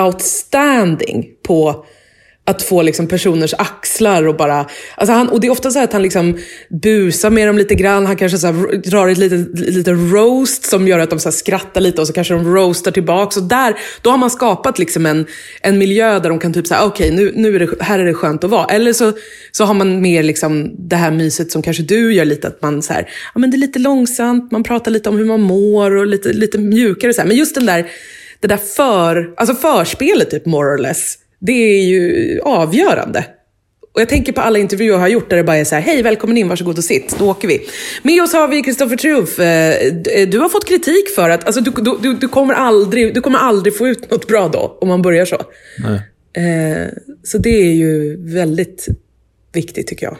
outstanding 0.00 1.28
på 1.42 1.86
att 2.44 2.62
få 2.62 2.82
liksom 2.82 3.06
personers 3.06 3.54
axlar 3.58 4.26
och 4.26 4.36
bara... 4.36 4.66
Alltså 4.94 5.12
han, 5.12 5.28
och 5.28 5.40
det 5.40 5.46
är 5.46 5.50
ofta 5.50 5.70
så 5.70 5.78
att 5.78 5.92
han 5.92 6.02
liksom 6.02 6.38
busar 6.82 7.30
med 7.30 7.48
dem 7.48 7.58
lite 7.58 7.74
grann. 7.74 8.06
Han 8.06 8.16
kanske 8.16 8.38
så 8.38 8.46
här 8.46 8.76
drar 8.76 9.08
ett 9.08 9.18
litet, 9.18 9.58
lite 9.58 9.92
roast 9.92 10.64
som 10.64 10.88
gör 10.88 10.98
att 10.98 11.10
de 11.10 11.18
så 11.18 11.32
skrattar 11.32 11.80
lite 11.80 12.00
och 12.00 12.06
så 12.06 12.12
kanske 12.12 12.34
de 12.34 12.54
roastar 12.54 12.90
tillbaka. 12.90 13.40
Och 13.40 13.46
där, 13.46 13.74
då 14.02 14.10
har 14.10 14.18
man 14.18 14.30
skapat 14.30 14.78
liksom 14.78 15.06
en, 15.06 15.26
en 15.60 15.78
miljö 15.78 16.18
där 16.18 16.28
de 16.28 16.38
kan 16.38 16.52
typ 16.52 16.66
säga 16.66 16.84
okej, 16.84 17.12
okay, 17.12 17.24
nu, 17.24 17.32
nu 17.34 17.56
är 17.56 17.58
det, 17.58 17.82
här 17.82 17.98
är 17.98 18.04
det 18.04 18.14
skönt 18.14 18.44
att 18.44 18.50
vara. 18.50 18.66
Eller 18.66 18.92
så, 18.92 19.12
så 19.52 19.64
har 19.64 19.74
man 19.74 20.02
mer 20.02 20.22
liksom 20.22 20.74
det 20.88 20.96
här 20.96 21.10
myset 21.10 21.52
som 21.52 21.62
kanske 21.62 21.82
du 21.82 22.14
gör 22.14 22.24
lite, 22.24 22.48
att 22.48 22.62
man 22.62 22.82
så 22.82 22.92
här, 22.92 23.08
ja 23.34 23.40
men 23.40 23.50
det 23.50 23.56
är 23.56 23.58
lite 23.58 23.78
långsamt, 23.78 24.52
man 24.52 24.62
pratar 24.62 24.90
lite 24.90 25.08
om 25.08 25.18
hur 25.18 25.24
man 25.24 25.40
mår 25.40 25.96
och 25.96 26.06
lite, 26.06 26.32
lite 26.32 26.58
mjukare 26.58 27.14
så 27.14 27.20
här. 27.20 27.28
Men 27.28 27.36
just 27.36 27.54
den 27.54 27.66
där, 27.66 27.86
det 28.40 28.48
där 28.48 28.56
för, 28.56 29.34
alltså 29.36 29.54
förspelet 29.54 30.30
typ 30.30 30.46
more 30.46 30.74
or 30.74 30.78
less 30.78 31.18
det 31.46 31.52
är 31.52 31.84
ju 31.84 32.40
avgörande. 32.40 33.24
Och 33.94 34.00
jag 34.00 34.08
tänker 34.08 34.32
på 34.32 34.40
alla 34.40 34.58
intervjuer 34.58 34.92
jag 34.92 34.98
har 34.98 35.08
gjort 35.08 35.30
där 35.30 35.36
det 35.36 35.44
bara 35.44 35.56
är 35.56 35.64
så 35.64 35.74
här, 35.74 35.82
hej 35.82 36.02
välkommen 36.02 36.36
in, 36.36 36.48
varsågod 36.48 36.78
och 36.78 36.84
sitt, 36.84 37.18
då 37.18 37.30
åker 37.30 37.48
vi. 37.48 37.66
Med 38.02 38.22
oss 38.22 38.32
har 38.32 38.48
vi 38.48 38.62
Kristoffer 38.62 38.96
Triumf. 38.96 39.38
Eh, 39.38 40.28
du 40.28 40.38
har 40.38 40.48
fått 40.48 40.68
kritik 40.68 41.08
för 41.14 41.30
att, 41.30 41.44
alltså 41.44 41.60
du, 41.60 41.70
du, 42.02 42.14
du, 42.14 42.28
kommer 42.28 42.54
aldrig, 42.54 43.14
du 43.14 43.20
kommer 43.20 43.38
aldrig 43.38 43.76
få 43.76 43.88
ut 43.88 44.10
något 44.10 44.28
bra 44.28 44.48
då, 44.48 44.78
om 44.80 44.88
man 44.88 45.02
börjar 45.02 45.24
så. 45.24 45.42
Nej. 45.78 46.02
Eh, 46.46 46.88
så 47.22 47.38
det 47.38 47.50
är 47.50 47.72
ju 47.72 48.16
väldigt 48.34 48.86
viktigt 49.52 49.86
tycker 49.86 50.06
jag. 50.06 50.16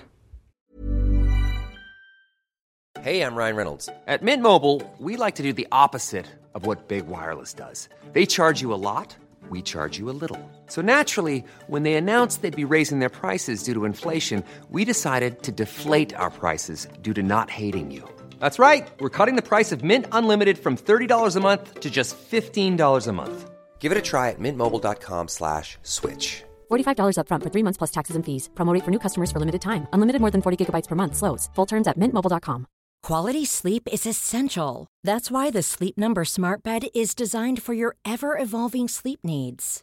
Hej, 3.05 3.19
jag 3.19 3.39
Ryan 3.39 3.57
Reynolds. 3.57 3.87
På 3.87 4.25
Mint 4.25 4.43
Mobile, 4.43 4.81
we 5.01 5.25
like 5.27 5.37
to 5.37 5.43
do 5.43 5.53
the 5.53 5.67
opposite 5.87 6.29
of 6.55 6.67
what 6.67 6.89
Big 6.89 7.03
Wireless 7.09 7.55
does. 7.55 7.89
They 8.15 8.27
charge 8.27 8.63
you 8.63 8.75
a 8.75 8.77
lot. 8.77 9.17
we 9.53 9.63
charge 9.63 9.99
you 9.99 10.09
a 10.11 10.17
little. 10.23 10.39
So 10.73 10.81
naturally, 10.81 11.45
when 11.67 11.83
they 11.83 11.97
announced 11.97 12.41
they'd 12.41 12.65
be 12.65 12.75
raising 12.77 13.01
their 13.01 13.17
prices 13.23 13.63
due 13.63 13.75
to 13.75 13.85
inflation, 13.85 14.43
we 14.71 14.87
decided 14.87 15.43
to 15.43 15.53
deflate 15.53 16.15
our 16.17 16.31
prices 16.31 16.89
due 17.03 17.13
to 17.13 17.23
not 17.23 17.51
hating 17.51 17.91
you. 17.91 18.03
That's 18.41 18.59
right. 18.59 18.89
We're 18.99 19.17
cutting 19.19 19.37
the 19.37 19.49
price 19.53 19.71
of 19.73 19.85
Mint 19.85 20.07
Unlimited 20.13 20.57
from 20.57 20.79
$30 20.79 21.37
a 21.37 21.41
month 21.41 21.81
to 21.81 21.91
just 21.91 22.17
$15 22.17 23.07
a 23.07 23.13
month. 23.13 23.51
Give 23.81 23.93
it 23.93 23.99
a 23.99 24.07
try 24.13 24.31
at 24.31 24.41
mintmobile.com 24.41 25.29
slash 25.29 25.77
switch. 25.83 26.43
$45 26.71 27.19
up 27.19 27.29
front 27.29 27.43
for 27.43 27.51
three 27.51 27.65
months 27.65 27.77
plus 27.77 27.91
taxes 27.91 28.17
and 28.17 28.25
fees. 28.25 28.49
Promo 28.55 28.75
for 28.83 28.91
new 28.91 29.03
customers 29.07 29.31
for 29.31 29.41
limited 29.41 29.61
time. 29.61 29.87
Unlimited 29.93 30.23
more 30.23 30.31
than 30.31 30.41
40 30.41 30.57
gigabytes 30.57 30.89
per 30.89 30.95
month. 30.95 31.17
Slows. 31.17 31.51
Full 31.55 31.67
terms 31.67 31.87
at 31.87 31.99
mintmobile.com. 31.99 32.67
Quality 33.03 33.45
sleep 33.45 33.89
is 33.93 34.07
essential. 34.07 34.87
That's 35.05 35.29
why 35.31 35.51
the 35.51 35.63
Sleep 35.63 35.99
Number 35.99 36.25
smart 36.25 36.63
bed 36.63 36.87
is 36.95 37.15
designed 37.15 37.63
for 37.63 37.75
your 37.75 37.97
ever-evolving 38.05 38.89
sleep 38.89 39.21
needs. 39.25 39.83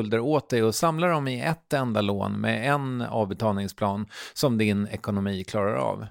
skulder 0.00 0.20
åt 0.20 0.48
dig 0.48 0.62
och 0.62 0.74
samla 0.74 1.06
dem 1.06 1.28
i 1.28 1.40
ett 1.40 1.72
enda 1.72 2.00
lån 2.00 2.40
med 2.40 2.72
en 2.72 3.02
avbetalningsplan 3.02 4.06
som 4.34 4.58
din 4.58 4.88
ekonomi 4.88 5.44
klarar 5.44 5.74
av. 5.74 6.06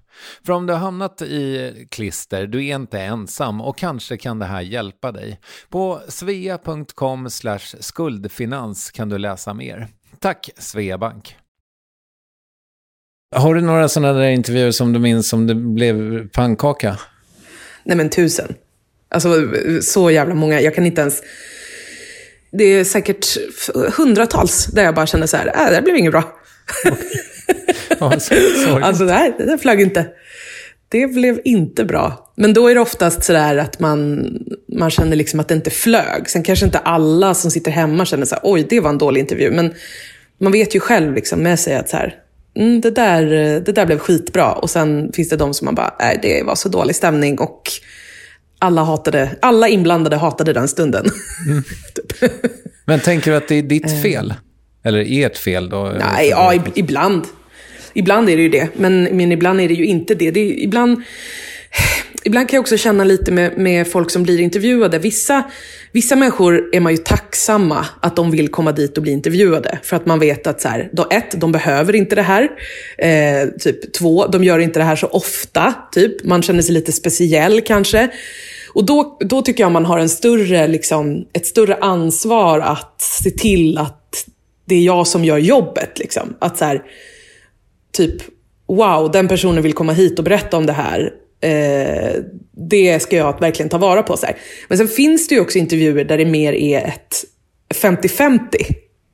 För 0.45 0.53
om 0.53 0.65
du 0.65 0.73
har 0.73 0.79
hamnat 0.79 1.21
i 1.21 1.87
klister, 1.91 2.47
du 2.47 2.67
är 2.67 2.75
inte 2.75 2.99
ensam 2.99 3.61
och 3.61 3.77
kanske 3.77 4.17
kan 4.17 4.39
det 4.39 4.45
här 4.45 4.61
hjälpa 4.61 5.11
dig. 5.11 5.39
På 5.69 6.01
svea.com 6.07 7.29
skuldfinans 7.79 8.91
kan 8.91 9.09
du 9.09 9.17
läsa 9.17 9.53
mer. 9.53 9.87
Tack 10.19 10.49
Sveabank! 10.57 11.35
Har 13.35 13.55
du 13.55 13.61
några 13.61 13.89
sådana 13.89 14.13
där 14.13 14.29
intervjuer 14.29 14.71
som 14.71 14.93
du 14.93 14.99
minns 14.99 15.29
som 15.29 15.47
det 15.47 15.55
blev 15.55 16.29
pannkaka? 16.29 16.99
Nej 17.83 17.97
men 17.97 18.09
tusen. 18.09 18.55
Alltså 19.09 19.29
så 19.81 20.11
jävla 20.11 20.35
många. 20.35 20.61
Jag 20.61 20.75
kan 20.75 20.85
inte 20.85 21.01
ens 21.01 21.21
det 22.51 22.63
är 22.63 22.83
säkert 22.83 23.27
hundratals 23.97 24.65
där 24.65 24.83
jag 24.83 24.95
bara 24.95 25.07
känner 25.07 25.27
så 25.27 25.37
här, 25.37 25.47
äh, 25.47 25.69
det 25.69 25.75
här 25.75 25.81
blev 25.81 25.95
inget 25.95 26.11
bra. 26.11 26.23
alltså 27.99 29.05
det 29.05 29.13
här, 29.13 29.33
det 29.37 29.49
här 29.49 29.57
flög 29.57 29.81
inte. 29.81 30.05
Det 30.89 31.07
blev 31.07 31.41
inte 31.43 31.85
bra. 31.85 32.31
Men 32.35 32.53
då 32.53 32.67
är 32.67 32.75
det 32.75 32.81
oftast 32.81 33.23
sådär 33.23 33.57
att 33.57 33.79
man, 33.79 34.29
man 34.67 34.89
känner 34.89 35.15
liksom 35.15 35.39
att 35.39 35.47
det 35.47 35.53
inte 35.53 35.69
flög. 35.69 36.29
Sen 36.29 36.43
kanske 36.43 36.65
inte 36.65 36.79
alla 36.79 37.33
som 37.33 37.51
sitter 37.51 37.71
hemma 37.71 38.05
känner 38.05 38.25
så 38.25 38.35
här, 38.35 38.41
oj, 38.43 38.65
det 38.69 38.79
var 38.79 38.89
en 38.89 38.97
dålig 38.97 39.21
intervju. 39.21 39.51
Men 39.51 39.73
man 40.37 40.51
vet 40.51 40.75
ju 40.75 40.79
själv 40.79 41.13
liksom 41.13 41.39
med 41.39 41.59
sig 41.59 41.75
att 41.75 41.89
så 41.89 41.97
här, 41.97 42.15
mm, 42.55 42.81
det, 42.81 42.91
där, 42.91 43.25
det 43.59 43.71
där 43.71 43.85
blev 43.85 43.99
skitbra. 43.99 44.53
Och 44.53 44.69
sen 44.69 45.11
finns 45.13 45.29
det 45.29 45.35
de 45.35 45.53
som 45.53 45.65
man 45.65 45.75
bara, 45.75 45.95
nej, 45.99 46.19
det 46.21 46.43
var 46.43 46.55
så 46.55 46.69
dålig 46.69 46.95
stämning. 46.95 47.39
Och 47.39 47.61
alla, 48.59 48.83
hatade, 48.83 49.29
alla 49.41 49.67
inblandade 49.67 50.15
hatade 50.15 50.53
den 50.53 50.67
stunden. 50.67 51.05
Mm. 51.47 51.63
typ. 51.95 52.31
Men 52.85 52.99
tänker 52.99 53.31
du 53.31 53.37
att 53.37 53.47
det 53.47 53.55
är 53.55 53.61
ditt 53.61 53.91
eh. 53.91 54.01
fel? 54.01 54.33
Eller 54.83 55.05
ert 55.25 55.37
fel 55.37 55.69
då? 55.69 55.95
Nej, 55.99 56.29
ja, 56.29 56.53
ibland. 56.75 57.27
Ibland 57.93 58.29
är 58.29 58.37
det 58.37 58.43
ju 58.43 58.49
det, 58.49 58.69
men, 58.77 59.03
men 59.03 59.31
ibland 59.31 59.61
är 59.61 59.67
det 59.67 59.73
ju 59.73 59.85
inte 59.85 60.15
det. 60.15 60.31
det 60.31 60.39
är, 60.39 60.63
ibland, 60.63 61.03
ibland 62.23 62.49
kan 62.49 62.57
jag 62.57 62.61
också 62.61 62.77
känna 62.77 63.03
lite 63.03 63.31
med, 63.31 63.57
med 63.57 63.91
folk 63.91 64.11
som 64.11 64.23
blir 64.23 64.39
intervjuade. 64.39 64.99
Vissa, 64.99 65.43
vissa 65.91 66.15
människor 66.15 66.69
är 66.75 66.79
man 66.79 66.91
ju 66.91 66.97
tacksamma 66.97 67.85
att 68.01 68.15
de 68.15 68.31
vill 68.31 68.47
komma 68.47 68.71
dit 68.71 68.97
och 68.97 69.03
bli 69.03 69.11
intervjuade. 69.11 69.79
För 69.83 69.95
att 69.95 70.05
man 70.05 70.19
vet 70.19 70.47
att 70.47 70.61
så 70.61 70.67
här, 70.67 70.89
då, 70.93 71.07
ett, 71.11 71.41
de 71.41 71.51
behöver 71.51 71.95
inte 71.95 72.15
det 72.15 72.21
här. 72.21 72.49
Eh, 72.97 73.49
typ 73.59 73.93
två, 73.93 74.27
de 74.27 74.43
gör 74.43 74.59
inte 74.59 74.79
det 74.79 74.83
här 74.83 74.95
så 74.95 75.07
ofta. 75.07 75.73
Typ. 75.91 76.23
Man 76.23 76.41
känner 76.41 76.61
sig 76.61 76.73
lite 76.73 76.91
speciell 76.91 77.61
kanske. 77.61 78.09
Och 78.73 78.85
då, 78.85 79.17
då 79.19 79.41
tycker 79.41 79.63
jag 79.63 79.71
man 79.71 79.85
har 79.85 79.99
en 79.99 80.09
större, 80.09 80.67
liksom, 80.67 81.25
ett 81.33 81.45
större 81.45 81.75
ansvar 81.75 82.59
att 82.59 83.01
se 83.01 83.31
till 83.31 83.77
att 83.77 84.25
det 84.65 84.75
är 84.75 84.81
jag 84.81 85.07
som 85.07 85.25
gör 85.25 85.37
jobbet. 85.37 85.99
Liksom. 85.99 86.35
Att 86.39 86.57
så 86.57 86.65
här, 86.65 86.81
typ, 87.91 88.21
wow, 88.67 89.11
den 89.11 89.27
personen 89.27 89.63
vill 89.63 89.73
komma 89.73 89.93
hit 89.93 90.19
och 90.19 90.25
berätta 90.25 90.57
om 90.57 90.65
det 90.65 90.73
här. 90.73 91.13
Eh, 91.41 92.21
det 92.69 92.99
ska 92.99 93.15
jag 93.15 93.39
verkligen 93.39 93.69
ta 93.69 93.77
vara 93.77 94.03
på. 94.03 94.17
Så 94.17 94.25
här. 94.25 94.35
Men 94.67 94.77
sen 94.77 94.87
finns 94.87 95.27
det 95.27 95.35
ju 95.35 95.41
också 95.41 95.57
intervjuer 95.57 96.03
där 96.03 96.17
det 96.17 96.25
mer 96.25 96.53
är 96.53 96.87
ett 96.87 97.25
50-50. 97.75 98.39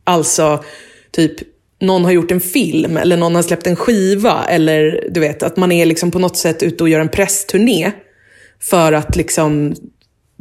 Alltså, 0.03 0.63
typ, 1.11 1.33
någon 1.81 2.05
har 2.05 2.11
gjort 2.11 2.31
en 2.31 2.41
film 2.41 2.97
eller 2.97 3.17
någon 3.17 3.35
har 3.35 3.41
släppt 3.41 3.67
en 3.67 3.75
skiva. 3.75 4.45
Eller 4.49 5.07
du 5.11 5.19
vet, 5.19 5.43
att 5.43 5.57
man 5.57 5.71
är 5.71 5.85
liksom 5.85 6.11
på 6.11 6.19
något 6.19 6.37
sätt 6.37 6.63
ute 6.63 6.83
och 6.83 6.89
gör 6.89 6.99
en 6.99 7.09
pressturné 7.09 7.91
för 8.61 8.93
att 8.93 9.15
liksom 9.15 9.75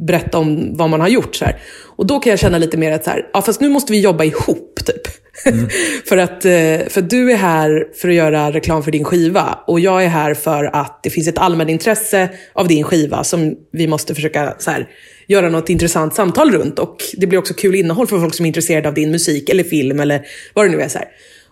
berätta 0.07 0.37
om 0.37 0.77
vad 0.77 0.89
man 0.89 1.01
har 1.01 1.07
gjort. 1.07 1.35
Så 1.35 1.45
här. 1.45 1.59
Och 1.97 2.05
då 2.05 2.19
kan 2.19 2.29
jag 2.29 2.39
känna 2.39 2.57
lite 2.57 2.77
mer 2.77 2.91
att 2.91 3.03
så 3.03 3.09
här, 3.09 3.29
ja, 3.33 3.41
fast 3.41 3.61
nu 3.61 3.69
måste 3.69 3.91
vi 3.91 3.99
jobba 3.99 4.23
ihop. 4.23 4.79
typ. 4.85 5.24
Mm. 5.45 5.69
för, 6.05 6.17
att, 6.17 6.45
eh, 6.45 6.87
för 6.89 7.01
du 7.01 7.31
är 7.31 7.35
här 7.35 7.87
för 7.95 8.09
att 8.09 8.15
göra 8.15 8.51
reklam 8.51 8.83
för 8.83 8.91
din 8.91 9.03
skiva 9.03 9.59
och 9.67 9.79
jag 9.79 10.03
är 10.03 10.07
här 10.07 10.33
för 10.33 10.63
att 10.75 11.03
det 11.03 11.09
finns 11.09 11.27
ett 11.27 11.37
allmänintresse 11.37 12.29
av 12.53 12.67
din 12.67 12.83
skiva 12.83 13.23
som 13.23 13.55
vi 13.71 13.87
måste 13.87 14.15
försöka 14.15 14.55
så 14.59 14.71
här, 14.71 14.87
göra 15.27 15.49
något 15.49 15.69
intressant 15.69 16.15
samtal 16.15 16.51
runt. 16.51 16.79
Och 16.79 16.97
det 17.17 17.27
blir 17.27 17.39
också 17.39 17.53
kul 17.53 17.75
innehåll 17.75 18.07
för 18.07 18.19
folk 18.19 18.33
som 18.33 18.45
är 18.45 18.47
intresserade 18.47 18.87
av 18.87 18.93
din 18.93 19.11
musik 19.11 19.49
eller 19.49 19.63
film 19.63 19.99
eller 19.99 20.25
vad 20.53 20.65
det 20.65 20.69
nu 20.69 20.81
är. 20.81 20.87
Så 20.87 20.97
här. 20.97 21.07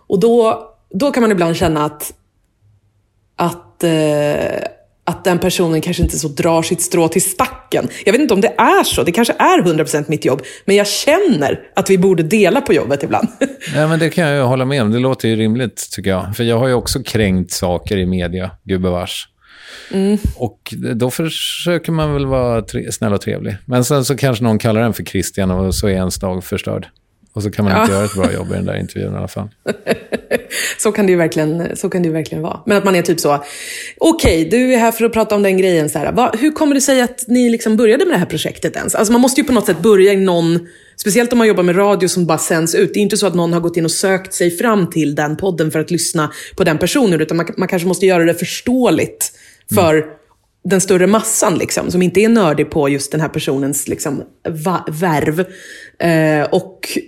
Och 0.06 0.20
då, 0.20 0.64
då 0.90 1.10
kan 1.10 1.20
man 1.20 1.32
ibland 1.32 1.56
känna 1.56 1.84
att, 1.84 2.14
att 3.36 3.84
eh, 3.84 4.68
att 5.06 5.24
den 5.24 5.38
personen 5.38 5.80
kanske 5.80 6.02
inte 6.02 6.18
så 6.18 6.28
drar 6.28 6.62
sitt 6.62 6.82
strå 6.82 7.08
till 7.08 7.22
stacken. 7.22 7.88
Jag 8.04 8.12
vet 8.12 8.20
inte 8.20 8.34
om 8.34 8.40
det 8.40 8.54
är 8.58 8.84
så, 8.84 9.02
det 9.02 9.12
kanske 9.12 9.34
är 9.38 9.62
100% 9.62 10.04
mitt 10.08 10.24
jobb, 10.24 10.42
men 10.64 10.76
jag 10.76 10.86
känner 10.86 11.60
att 11.76 11.90
vi 11.90 11.98
borde 11.98 12.22
dela 12.22 12.60
på 12.60 12.72
jobbet 12.72 13.02
ibland. 13.02 13.28
Ja, 13.74 13.88
men 13.88 13.98
det 13.98 14.10
kan 14.10 14.28
jag 14.28 14.46
hålla 14.46 14.64
med 14.64 14.82
om, 14.82 14.90
det 14.90 14.98
låter 14.98 15.28
ju 15.28 15.36
rimligt 15.36 15.88
tycker 15.92 16.10
jag. 16.10 16.36
För 16.36 16.44
jag 16.44 16.58
har 16.58 16.68
ju 16.68 16.74
också 16.74 17.02
kränkt 17.02 17.52
saker 17.52 17.96
i 17.96 18.06
media, 18.06 18.50
gubevars. 18.64 19.28
Mm. 19.90 20.18
Och 20.36 20.74
då 20.94 21.10
försöker 21.10 21.92
man 21.92 22.12
väl 22.12 22.26
vara 22.26 22.64
snäll 22.90 23.12
och 23.12 23.20
trevlig. 23.20 23.56
Men 23.64 23.84
sen 23.84 24.04
så 24.04 24.16
kanske 24.16 24.44
någon 24.44 24.58
kallar 24.58 24.80
den 24.80 24.92
för 24.92 25.04
Christian 25.04 25.50
och 25.50 25.74
så 25.74 25.86
är 25.86 25.92
ens 25.92 26.18
dag 26.18 26.44
förstörd. 26.44 26.86
Och 27.34 27.42
så 27.42 27.50
kan 27.50 27.64
man 27.64 27.80
inte 27.80 27.92
ja. 27.92 27.96
göra 27.96 28.04
ett 28.04 28.14
bra 28.14 28.32
jobb 28.32 28.50
i 28.50 28.54
den 28.54 28.64
där 28.64 28.76
intervjun 28.76 29.14
i 29.14 29.16
alla 29.16 29.28
fall. 29.28 29.48
så, 30.78 30.92
kan 30.92 31.06
det 31.06 31.12
ju 31.12 31.18
verkligen, 31.18 31.76
så 31.76 31.90
kan 31.90 32.02
det 32.02 32.06
ju 32.06 32.12
verkligen 32.12 32.42
vara. 32.42 32.60
Men 32.66 32.76
att 32.76 32.84
man 32.84 32.96
är 32.96 33.02
typ 33.02 33.20
så, 33.20 33.34
okej, 33.98 34.46
okay, 34.46 34.50
du 34.50 34.74
är 34.74 34.78
här 34.78 34.92
för 34.92 35.04
att 35.04 35.12
prata 35.12 35.34
om 35.34 35.42
den 35.42 35.58
grejen. 35.58 35.90
Så 35.90 35.98
här, 35.98 36.12
va, 36.12 36.32
hur 36.38 36.50
kommer 36.50 36.74
det 36.74 36.80
sig 36.80 37.00
att 37.00 37.24
ni 37.28 37.50
liksom 37.50 37.76
började 37.76 38.04
med 38.04 38.14
det 38.14 38.18
här 38.18 38.26
projektet 38.26 38.76
ens? 38.76 38.94
Alltså 38.94 39.12
man 39.12 39.20
måste 39.20 39.40
ju 39.40 39.46
på 39.46 39.52
något 39.52 39.66
sätt 39.66 39.78
börja 39.78 40.12
i 40.12 40.16
någon, 40.16 40.68
speciellt 40.96 41.32
om 41.32 41.38
man 41.38 41.48
jobbar 41.48 41.62
med 41.62 41.76
radio 41.78 42.08
som 42.08 42.26
bara 42.26 42.38
sänds 42.38 42.74
ut. 42.74 42.94
Det 42.94 43.00
är 43.00 43.02
inte 43.02 43.16
så 43.16 43.26
att 43.26 43.34
någon 43.34 43.52
har 43.52 43.60
gått 43.60 43.76
in 43.76 43.84
och 43.84 43.90
sökt 43.90 44.34
sig 44.34 44.50
fram 44.50 44.90
till 44.90 45.14
den 45.14 45.36
podden 45.36 45.70
för 45.70 45.78
att 45.80 45.90
lyssna 45.90 46.32
på 46.56 46.64
den 46.64 46.78
personen, 46.78 47.20
utan 47.20 47.36
man, 47.36 47.46
man 47.56 47.68
kanske 47.68 47.88
måste 47.88 48.06
göra 48.06 48.24
det 48.24 48.34
förståeligt 48.34 49.32
för 49.74 49.94
mm 49.94 50.08
den 50.64 50.80
större 50.80 51.06
massan, 51.06 51.58
liksom, 51.58 51.90
som 51.90 52.02
inte 52.02 52.20
är 52.20 52.28
nördig 52.28 52.70
på 52.70 52.88
just 52.88 53.12
den 53.12 53.20
här 53.20 53.28
personens 53.28 53.88
liksom, 53.88 54.22
värv. 54.88 55.44
Eh, 55.98 56.48
och 56.50 56.98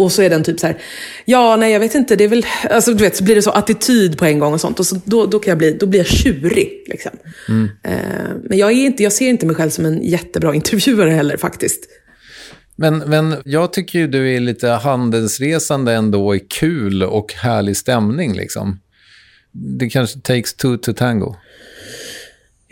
och 0.00 0.12
så 0.12 0.22
är 0.22 0.30
den 0.30 0.44
typ 0.44 0.60
så 0.60 0.66
här, 0.66 0.76
ja, 1.24 1.56
nej, 1.56 1.72
jag 1.72 1.80
vet 1.80 1.94
inte, 1.94 2.16
det 2.16 2.24
är 2.24 2.28
väl, 2.28 2.46
alltså 2.70 2.94
du 2.94 3.04
vet, 3.04 3.16
så 3.16 3.24
blir 3.24 3.34
det 3.34 3.42
så 3.42 3.50
attityd 3.50 4.18
på 4.18 4.24
en 4.24 4.38
gång 4.38 4.52
och 4.52 4.60
sånt. 4.60 4.80
Och 4.80 4.86
så, 4.86 5.00
då, 5.04 5.26
då, 5.26 5.38
kan 5.38 5.50
jag 5.50 5.58
bli, 5.58 5.72
då 5.72 5.86
blir 5.86 6.00
jag 6.00 6.06
tjurig. 6.06 6.84
Liksom. 6.86 7.12
Mm. 7.48 7.70
Eh, 7.84 8.30
men 8.44 8.58
jag, 8.58 8.70
är 8.70 8.86
inte, 8.86 9.02
jag 9.02 9.12
ser 9.12 9.28
inte 9.28 9.46
mig 9.46 9.56
själv 9.56 9.70
som 9.70 9.84
en 9.84 10.02
jättebra 10.02 10.54
intervjuare 10.60 11.10
heller 11.10 11.36
faktiskt. 11.36 11.88
Men, 12.76 12.98
men 12.98 13.36
jag 13.44 13.72
tycker 13.72 13.98
ju 13.98 14.06
du 14.06 14.34
är 14.36 14.40
lite 14.40 14.68
handelsresande 14.68 15.92
ändå 15.92 16.34
i 16.34 16.40
kul 16.40 17.02
och 17.02 17.32
härlig 17.32 17.76
stämning 17.76 18.34
liksom. 18.36 18.80
Det 19.52 19.90
kanske 19.90 20.20
takes 20.20 20.54
two 20.54 20.76
to 20.76 20.92
tango. 20.92 21.34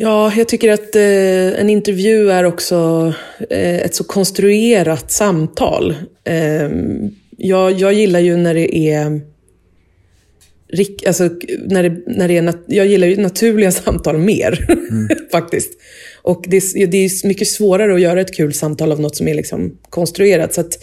Ja, 0.00 0.32
jag 0.36 0.48
tycker 0.48 0.72
att 0.72 0.96
eh, 0.96 1.60
en 1.60 1.70
intervju 1.70 2.30
är 2.30 2.44
också 2.44 3.12
eh, 3.50 3.76
ett 3.76 3.94
så 3.94 4.04
konstruerat 4.04 5.12
samtal. 5.12 5.94
Eh, 6.24 6.70
jag, 7.40 7.72
jag 7.72 7.92
gillar 7.92 8.20
ju 8.20 8.36
när 8.36 8.54
det 8.54 8.76
är... 8.76 9.20
Alltså, 11.06 11.30
när 11.66 11.82
det, 11.82 12.02
när 12.06 12.28
det 12.28 12.36
är 12.36 12.42
nat- 12.42 12.64
jag 12.66 12.86
gillar 12.86 13.06
ju 13.06 13.16
naturliga 13.16 13.70
samtal 13.72 14.18
mer, 14.18 14.66
mm. 14.90 15.08
faktiskt. 15.32 15.72
Och 16.22 16.44
det 16.48 16.56
är, 16.56 16.86
det 16.86 16.96
är 16.96 17.26
mycket 17.26 17.48
svårare 17.48 17.94
att 17.94 18.00
göra 18.00 18.20
ett 18.20 18.36
kul 18.36 18.54
samtal 18.54 18.92
av 18.92 19.00
något 19.00 19.16
som 19.16 19.28
är 19.28 19.34
liksom 19.34 19.78
konstruerat. 19.90 20.54
Så 20.54 20.60
att, 20.60 20.78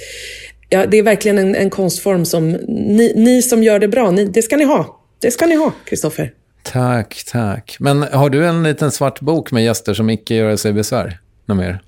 ja, 0.69 0.85
det 0.85 0.97
är 0.97 1.03
verkligen 1.03 1.37
en, 1.37 1.55
en 1.55 1.69
konstform 1.69 2.25
som 2.25 2.51
ni, 2.67 3.13
ni 3.15 3.41
som 3.41 3.63
gör 3.63 3.79
det 3.79 3.87
bra, 3.87 4.11
ni, 4.11 4.25
det 4.25 4.41
ska 4.41 4.57
ni 4.57 4.63
ha. 4.63 5.01
Det 5.19 5.31
ska 5.31 5.45
ni 5.45 5.55
ha, 5.55 5.73
Kristoffer. 5.85 6.33
Tack, 6.63 7.23
tack. 7.27 7.77
Men 7.79 8.01
har 8.01 8.29
du 8.29 8.45
en 8.45 8.63
liten 8.63 8.91
svart 8.91 9.21
bok 9.21 9.51
med 9.51 9.63
gäster 9.63 9.93
som 9.93 10.09
icke 10.09 10.35
gör 10.35 10.55
sig 10.55 10.73
besvär? 10.73 11.19
Något 11.45 11.57
mer? 11.57 11.81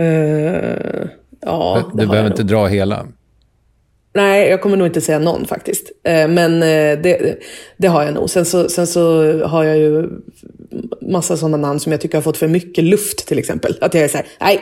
uh, 0.00 1.08
ja, 1.42 1.90
Du, 1.94 2.06
behöver 2.06 2.30
inte 2.30 2.42
dra 2.42 2.66
hela. 2.66 3.06
Nej, 4.14 4.48
jag 4.48 4.60
kommer 4.60 4.76
nog 4.76 4.86
inte 4.86 5.00
säga 5.00 5.18
någon 5.18 5.46
faktiskt. 5.46 5.90
Uh, 6.08 6.28
men 6.28 6.54
uh, 6.54 7.02
det, 7.02 7.38
det, 7.76 7.88
har 7.88 8.04
jag 8.04 8.14
nog. 8.14 8.30
Sen 8.30 8.44
så, 8.44 8.68
sen 8.68 8.86
så 8.86 9.32
har 9.46 9.64
jag 9.64 9.78
ju 9.78 10.08
massa 11.00 11.36
sådana 11.36 11.56
namn 11.56 11.80
som 11.80 11.92
jag 11.92 12.00
tycker 12.00 12.18
har 12.18 12.22
fått 12.22 12.36
för 12.36 12.48
mycket 12.48 12.84
luft 12.84 13.26
till 13.26 13.38
exempel. 13.38 13.78
Att 13.80 13.94
jag 13.94 14.04
är 14.04 14.08
så 14.08 14.16
här, 14.16 14.26
nej, 14.40 14.60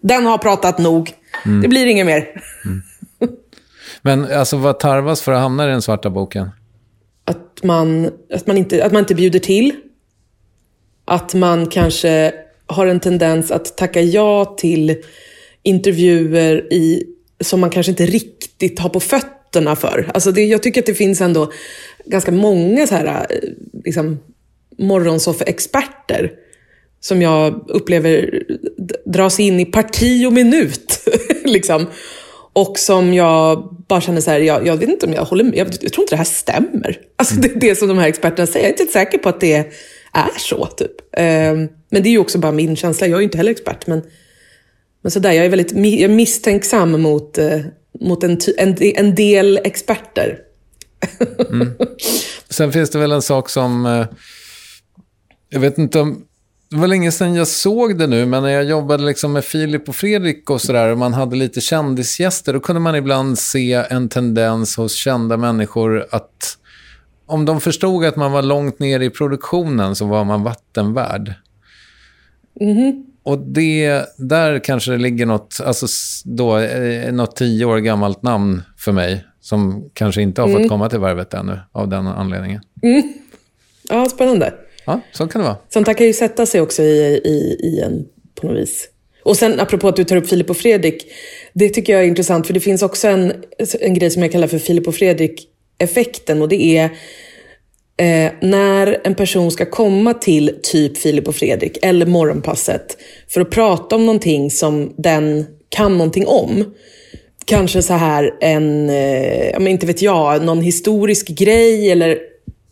den 0.00 0.26
har 0.26 0.38
pratat 0.38 0.78
nog. 0.78 1.12
Mm. 1.44 1.62
Det 1.62 1.68
blir 1.68 1.86
inget 1.86 2.06
mer. 2.06 2.42
Mm. 2.64 2.82
Men 4.02 4.32
alltså, 4.32 4.56
vad 4.56 4.78
tarvas 4.78 5.22
för 5.22 5.32
att 5.32 5.40
hamna 5.40 5.64
i 5.64 5.70
den 5.70 5.82
svarta 5.82 6.10
boken? 6.10 6.50
Att 7.24 7.62
man, 7.62 8.10
att, 8.34 8.46
man 8.46 8.56
inte, 8.56 8.84
att 8.84 8.92
man 8.92 9.00
inte 9.00 9.14
bjuder 9.14 9.38
till. 9.38 9.72
Att 11.04 11.34
man 11.34 11.66
kanske 11.66 12.32
har 12.66 12.86
en 12.86 13.00
tendens 13.00 13.50
att 13.50 13.76
tacka 13.76 14.00
ja 14.00 14.44
till 14.44 14.96
intervjuer 15.62 16.72
i, 16.72 17.02
som 17.40 17.60
man 17.60 17.70
kanske 17.70 17.92
inte 17.92 18.06
riktigt 18.06 18.78
har 18.78 18.88
på 18.88 19.00
fötterna 19.00 19.76
för. 19.76 20.10
Alltså 20.14 20.32
det, 20.32 20.44
jag 20.44 20.62
tycker 20.62 20.80
att 20.80 20.86
det 20.86 20.94
finns 20.94 21.20
ändå 21.20 21.52
ganska 22.04 22.32
många 22.32 22.86
så 22.86 22.94
här, 22.94 23.06
eh, 23.30 23.48
liksom, 23.84 24.18
morgonsoffexperter 24.78 26.32
som 27.00 27.22
jag 27.22 27.64
upplever 27.68 28.42
dras 29.06 29.40
in 29.40 29.60
i 29.60 29.64
parti 29.64 30.26
och 30.26 30.32
minut. 30.32 31.08
liksom. 31.44 31.86
Och 32.52 32.78
som 32.78 33.14
jag 33.14 33.74
bara 33.88 34.00
känner 34.00 34.20
så 34.20 34.30
här, 34.30 34.40
jag, 34.40 34.66
jag 34.66 34.76
vet 34.76 34.88
inte 34.88 35.06
om 35.06 35.12
jag 35.12 35.24
håller 35.24 35.44
med, 35.44 35.58
jag, 35.58 35.68
jag 35.80 35.92
tror 35.92 36.04
inte 36.04 36.12
det 36.12 36.18
här 36.18 36.24
stämmer. 36.24 36.98
Alltså 37.16 37.34
det, 37.34 37.48
det 37.48 37.76
som 37.76 37.88
de 37.88 37.98
här 37.98 38.08
experterna 38.08 38.46
säger, 38.46 38.66
jag 38.66 38.74
är 38.74 38.80
inte 38.80 38.92
säker 38.92 39.18
på 39.18 39.28
att 39.28 39.40
det 39.40 39.72
är 40.12 40.38
så. 40.38 40.66
typ. 40.66 40.90
Um, 41.16 41.68
men 41.90 42.02
det 42.02 42.08
är 42.08 42.10
ju 42.10 42.18
också 42.18 42.38
bara 42.38 42.52
min 42.52 42.76
känsla, 42.76 43.06
jag 43.06 43.16
är 43.16 43.20
ju 43.20 43.24
inte 43.24 43.36
heller 43.36 43.50
expert. 43.50 43.86
Men, 43.86 44.02
men 45.02 45.10
sådär, 45.10 45.32
jag 45.32 45.44
är 45.44 45.50
väldigt 45.50 45.72
jag 45.72 45.84
är 45.84 46.08
misstänksam 46.08 47.02
mot, 47.02 47.38
uh, 47.38 47.60
mot 48.00 48.24
en, 48.24 48.38
en, 48.58 48.76
en 48.80 49.14
del 49.14 49.60
experter. 49.64 50.38
mm. 51.50 51.68
Sen 52.48 52.72
finns 52.72 52.90
det 52.90 52.98
väl 52.98 53.12
en 53.12 53.22
sak 53.22 53.48
som, 53.48 53.86
uh, 53.86 54.06
jag 55.50 55.60
vet 55.60 55.78
inte 55.78 56.00
om 56.00 56.24
det 56.72 56.78
var 56.78 56.86
länge 56.86 57.12
sedan 57.12 57.34
jag 57.34 57.48
såg 57.48 57.98
det 57.98 58.06
nu, 58.06 58.26
men 58.26 58.42
när 58.42 58.50
jag 58.50 58.64
jobbade 58.64 59.04
liksom 59.04 59.32
med 59.32 59.44
Filip 59.44 59.88
och 59.88 59.96
Fredrik 59.96 60.50
och 60.50 60.60
sådär 60.60 60.88
och 60.88 60.98
man 60.98 61.14
hade 61.14 61.36
lite 61.36 61.60
kändisgäster, 61.60 62.52
då 62.52 62.60
kunde 62.60 62.80
man 62.80 62.96
ibland 62.96 63.38
se 63.38 63.72
en 63.72 64.08
tendens 64.08 64.76
hos 64.76 64.94
kända 64.94 65.36
människor 65.36 66.06
att 66.10 66.58
om 67.26 67.44
de 67.44 67.60
förstod 67.60 68.04
att 68.04 68.16
man 68.16 68.32
var 68.32 68.42
långt 68.42 68.78
ner 68.78 69.00
i 69.00 69.10
produktionen 69.10 69.96
så 69.96 70.06
var 70.06 70.24
man 70.24 70.42
vattenvärd. 70.42 71.34
Mm. 72.60 73.06
Och 73.22 73.38
det, 73.38 74.04
där 74.16 74.64
kanske 74.64 74.90
det 74.90 74.98
ligger 74.98 75.26
något, 75.26 75.60
alltså 75.64 75.86
då, 76.24 76.58
eh, 76.58 77.12
något 77.12 77.36
tio 77.36 77.64
år 77.64 77.78
gammalt 77.78 78.22
namn 78.22 78.62
för 78.78 78.92
mig 78.92 79.24
som 79.40 79.90
kanske 79.94 80.22
inte 80.22 80.40
har 80.40 80.48
fått 80.48 80.56
mm. 80.56 80.68
komma 80.68 80.88
till 80.88 80.98
varvet 80.98 81.34
ännu 81.34 81.58
av 81.72 81.88
den 81.88 82.06
anledningen. 82.06 82.60
Mm. 82.82 83.12
Ja, 83.88 84.08
spännande. 84.08 84.54
Ja, 84.86 85.00
så 85.12 85.26
kan 85.26 85.40
det 85.40 85.46
vara. 85.46 85.56
Sånt 85.68 85.86
här 85.86 85.94
kan 85.94 86.06
ju 86.06 86.12
sätta 86.12 86.46
sig 86.46 86.60
också 86.60 86.82
i, 86.82 87.20
i, 87.24 87.68
i 87.68 87.80
en 87.80 88.06
på 88.40 88.46
något 88.46 88.56
vis. 88.56 88.88
Och 89.22 89.36
sen 89.36 89.60
apropå 89.60 89.88
att 89.88 89.96
du 89.96 90.04
tar 90.04 90.16
upp 90.16 90.28
Filip 90.28 90.50
och 90.50 90.56
Fredrik. 90.56 91.06
Det 91.52 91.68
tycker 91.68 91.92
jag 91.92 92.02
är 92.02 92.06
intressant 92.06 92.46
för 92.46 92.54
det 92.54 92.60
finns 92.60 92.82
också 92.82 93.08
en, 93.08 93.32
en 93.80 93.94
grej 93.94 94.10
som 94.10 94.22
jag 94.22 94.32
kallar 94.32 94.46
för 94.46 94.58
Filip 94.58 94.88
och 94.88 94.94
Fredrik-effekten. 94.94 96.42
Och 96.42 96.48
det 96.48 96.62
är 96.62 96.90
eh, 98.02 98.32
när 98.40 99.00
en 99.04 99.14
person 99.14 99.50
ska 99.50 99.66
komma 99.66 100.14
till 100.14 100.58
typ 100.62 100.98
Filip 100.98 101.28
och 101.28 101.36
Fredrik 101.36 101.78
eller 101.82 102.06
Morgonpasset 102.06 102.96
för 103.28 103.40
att 103.40 103.50
prata 103.50 103.96
om 103.96 104.06
någonting 104.06 104.50
som 104.50 104.94
den 104.98 105.46
kan 105.68 105.98
någonting 105.98 106.26
om. 106.26 106.64
Kanske 107.44 107.82
så 107.82 107.94
här 107.94 108.34
en, 108.40 108.90
eh, 108.90 109.70
inte 109.70 109.86
vet 109.86 110.02
jag, 110.02 110.44
någon 110.44 110.60
historisk 110.60 111.28
grej 111.28 111.90
eller 111.90 112.18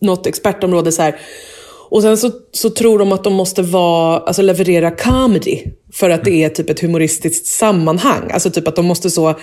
något 0.01 0.27
expertområde. 0.27 0.93
så 0.93 1.03
här 1.03 1.17
och 1.91 2.03
sen 2.03 2.17
så, 2.17 2.31
så 2.53 2.71
tror 2.71 2.99
de 2.99 3.13
att 3.13 3.25
de 3.25 3.33
måste 3.33 3.63
vara, 3.63 4.19
alltså 4.19 4.43
leverera 4.43 4.91
comedy 4.91 5.59
för 5.93 6.11
att 6.11 6.25
det 6.25 6.45
är 6.45 6.49
typ 6.49 6.71
ett 6.71 6.81
humoristiskt 6.81 7.47
sammanhang. 7.47 8.31
Alltså 8.31 8.51
typ 8.51 8.69
att 8.69 8.77
de 8.77 8.87
måste 8.87 9.11
så, 9.11 9.35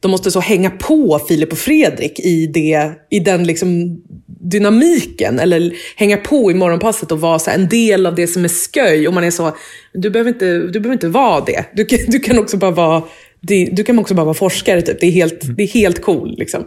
de 0.00 0.10
måste 0.10 0.30
så 0.30 0.40
hänga 0.40 0.70
på 0.70 1.20
Filip 1.28 1.52
och 1.52 1.58
Fredrik 1.58 2.20
i, 2.20 2.46
det, 2.46 2.92
i 3.10 3.20
den 3.20 3.44
liksom 3.44 3.98
dynamiken. 4.42 5.38
Eller 5.38 5.72
hänga 5.96 6.16
på 6.16 6.50
i 6.50 6.54
morgonpasset 6.54 7.12
och 7.12 7.20
vara 7.20 7.38
så 7.38 7.50
en 7.50 7.68
del 7.68 8.06
av 8.06 8.14
det 8.14 8.26
som 8.26 8.44
är 8.44 8.48
sköj. 8.48 9.08
Och 9.08 9.14
man 9.14 9.24
är 9.24 9.30
så, 9.30 9.56
du 9.92 10.10
behöver 10.10 10.30
inte, 10.30 10.58
du 10.58 10.80
behöver 10.80 10.92
inte 10.92 11.08
vara 11.08 11.44
det. 11.44 11.64
Du 11.72 11.84
kan, 11.84 11.98
du 12.08 12.20
kan 12.20 12.38
också 12.38 12.56
bara 12.56 12.70
vara 12.70 13.02
du 13.46 13.84
kan 13.84 13.98
också 13.98 14.14
bara 14.14 14.24
vara 14.24 14.34
forskare, 14.34 14.82
typ. 14.82 15.00
det, 15.00 15.06
är 15.06 15.10
helt, 15.10 15.56
det 15.56 15.62
är 15.62 15.68
helt 15.68 16.02
cool. 16.02 16.34
Liksom. 16.38 16.64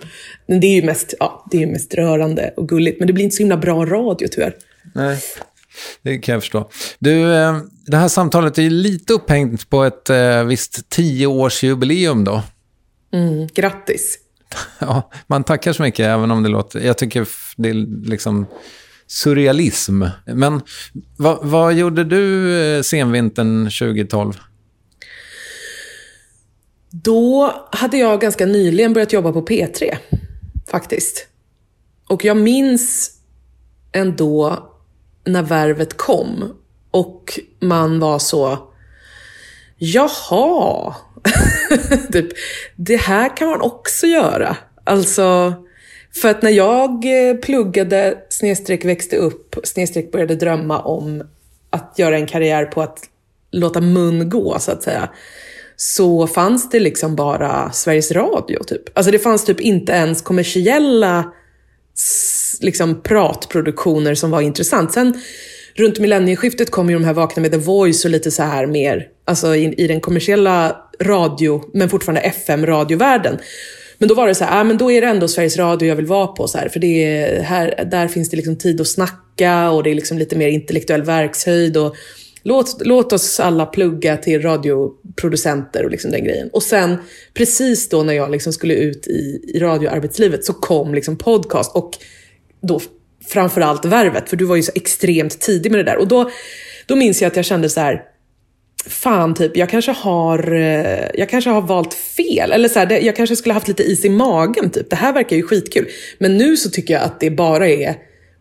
Men 0.48 0.60
det 0.60 0.68
är 0.68 0.76
ju 0.76 0.84
mest, 0.84 1.14
ja, 1.20 1.46
det 1.52 1.64
är 1.64 1.68
mest 1.68 1.94
rörande 1.94 2.54
och 2.58 2.70
gulligt, 2.70 3.00
men 3.00 3.08
det 3.08 3.14
blir 3.14 3.24
inte 3.24 3.36
så 3.36 3.44
himla 3.44 3.58
bra 3.58 3.86
radio 3.86 4.28
tyvärr. 4.32 4.56
Nej, 4.96 5.18
det 6.02 6.18
kan 6.18 6.34
jag 6.34 6.42
förstå. 6.42 6.70
Du, 7.00 7.34
eh, 7.36 7.58
det 7.86 7.98
här 7.98 8.08
samtalet 8.08 8.58
är 8.58 8.70
lite 8.70 9.14
upphängt 9.14 9.70
på 9.70 9.84
ett 9.84 10.10
eh, 10.10 10.44
visst 10.44 10.90
tioårsjubileum 10.90 12.24
då. 12.24 12.44
Mm, 13.14 13.48
grattis. 13.48 14.20
Ja, 14.80 15.12
man 15.28 15.44
tackar 15.44 15.74
så 15.74 15.82
mycket, 15.82 16.06
även 16.06 16.32
om 16.32 16.44
det 16.44 16.50
låter... 16.50 16.80
Jag 16.80 16.98
tycker 16.98 17.28
det 17.58 17.70
är 17.70 18.08
liksom 18.10 18.46
surrealism. 19.08 20.04
Men 20.26 20.62
vad, 21.18 21.40
vad 21.42 21.74
gjorde 21.74 22.04
du 22.04 22.58
eh, 22.62 22.82
senvintern 22.82 23.64
2012? 23.66 24.34
Då 27.04 27.54
hade 27.72 27.98
jag 27.98 28.22
ganska 28.22 28.46
nyligen 28.46 28.94
börjat 28.94 29.14
jobba 29.14 29.32
på 29.32 29.46
P3, 29.46 29.96
faktiskt. 30.68 31.28
Och 32.10 32.26
jag 32.26 32.38
minns 32.38 33.12
ändå 33.92 34.70
när 35.26 35.44
värvet 35.44 35.98
kom 35.98 36.54
och 36.92 37.40
man 37.60 38.00
var 38.00 38.20
så, 38.20 38.58
jaha, 39.78 40.96
typ, 42.12 42.28
det 42.76 42.96
här 42.96 43.38
kan 43.38 43.48
man 43.48 43.62
också 43.62 44.08
göra. 44.08 44.58
Alltså, 44.84 45.54
för 46.22 46.30
att 46.30 46.42
när 46.42 46.52
jag 46.52 46.92
eh, 47.06 47.36
pluggade, 47.36 48.18
snedstreck 48.30 48.86
växte 48.86 49.18
upp, 49.18 49.56
snedstreck 49.64 50.12
började 50.12 50.36
drömma 50.36 50.82
om 50.82 51.24
att 51.70 51.94
göra 51.98 52.18
en 52.18 52.28
karriär 52.28 52.66
på 52.66 52.82
att 52.82 53.00
låta 53.52 53.82
mun 53.82 54.30
gå, 54.30 54.60
så 54.60 54.72
att 54.72 54.84
säga, 54.84 55.10
så 55.76 56.28
fanns 56.28 56.70
det 56.70 56.80
liksom 56.80 57.16
bara 57.16 57.72
Sveriges 57.72 58.12
Radio, 58.12 58.64
typ. 58.64 58.98
Alltså 58.98 59.12
det 59.12 59.20
fanns 59.20 59.46
typ 59.46 59.62
inte 59.62 59.92
ens 59.92 60.22
kommersiella 60.22 61.32
liksom 62.62 63.02
pratproduktioner 63.02 64.16
som 64.16 64.32
var 64.32 64.42
intressant. 64.42 64.94
Sen 64.94 65.22
runt 65.76 66.00
millennieskiftet 66.00 66.72
kom 66.72 66.90
ju 66.90 66.96
de 66.96 67.04
här 67.04 67.14
Vakna 67.14 67.42
med 67.42 67.52
The 67.52 67.58
Voice 67.58 68.06
och 68.06 68.12
lite 68.12 68.32
så 68.32 68.44
här 68.44 68.66
mer, 68.66 69.08
alltså 69.26 69.56
i, 69.56 69.74
i 69.78 69.88
den 69.88 70.02
kommersiella 70.02 70.78
radio, 71.02 71.64
men 71.74 71.90
fortfarande 71.90 72.22
FM-radiovärlden. 72.22 73.38
Men 73.98 74.10
då 74.10 74.16
var 74.16 74.28
det 74.28 74.36
så 74.36 74.44
här, 74.44 74.62
ah, 74.62 74.64
men 74.64 74.78
då 74.78 74.92
är 74.92 75.02
det 75.02 75.08
ändå 75.08 75.28
Sveriges 75.28 75.58
Radio 75.58 75.88
jag 75.88 75.96
vill 75.96 76.06
vara 76.06 76.28
på. 76.28 76.48
Så 76.48 76.58
här, 76.58 76.70
för 76.70 76.80
det 76.80 77.04
är, 77.04 77.42
här, 77.42 77.88
där 77.92 78.08
finns 78.08 78.30
det 78.30 78.38
liksom 78.38 78.56
tid 78.56 78.82
att 78.82 78.88
snacka 78.88 79.70
och 79.70 79.84
det 79.84 79.90
är 79.90 79.96
liksom 79.96 80.18
lite 80.18 80.36
mer 80.36 80.48
intellektuell 80.48 81.04
verkshöjd. 81.04 81.78
Och 81.78 81.96
låt, 82.44 82.86
låt 82.86 83.14
oss 83.14 83.40
alla 83.40 83.66
plugga 83.66 84.18
till 84.18 84.42
radioproducenter 84.42 85.84
och 85.84 85.92
liksom 85.92 86.12
den 86.12 86.24
grejen. 86.24 86.50
Och 86.54 86.64
sen 86.64 86.98
precis 87.34 87.90
då 87.90 88.04
när 88.04 88.14
jag 88.14 88.32
liksom 88.32 88.54
skulle 88.54 88.74
ut 88.74 89.08
i, 89.08 89.52
i 89.54 89.60
radioarbetslivet 89.60 90.46
så 90.46 90.54
kom 90.54 90.94
liksom 90.94 91.18
podcast. 91.18 91.76
Och 91.76 91.92
då 92.62 92.82
framförallt 93.28 93.86
Värvet, 93.86 94.30
för 94.30 94.38
du 94.38 94.46
var 94.46 94.56
ju 94.56 94.64
så 94.64 94.72
extremt 94.76 95.40
tidig 95.40 95.72
med 95.72 95.80
det 95.80 95.92
där. 95.92 95.98
Och 95.98 96.08
då, 96.08 96.30
då 96.86 96.96
minns 96.96 97.22
jag 97.22 97.30
att 97.30 97.36
jag 97.36 97.46
kände 97.46 97.70
så 97.70 97.80
här, 97.80 98.04
fan 98.88 99.34
typ, 99.34 99.58
jag 99.58 99.70
kanske 99.70 99.92
har, 99.92 100.54
eh, 100.54 101.08
jag 101.14 101.30
kanske 101.30 101.50
har 101.50 101.62
valt 101.62 101.94
fel. 101.94 102.52
Eller 102.52 102.70
så 102.70 102.80
här, 102.80 102.86
det, 102.86 103.00
jag 103.00 103.16
kanske 103.16 103.36
skulle 103.36 103.54
haft 103.54 103.68
lite 103.68 103.84
is 103.84 104.06
i 104.06 104.10
magen 104.10 104.70
typ. 104.70 104.90
Det 104.90 104.96
här 104.96 105.14
verkar 105.14 105.36
ju 105.36 105.44
skitkul. 105.44 105.88
Men 106.18 106.38
nu 106.38 106.58
så 106.58 106.70
tycker 106.70 106.94
jag 106.94 107.04
att 107.04 107.20
det 107.20 107.30
bara 107.30 107.70
är 107.70 107.96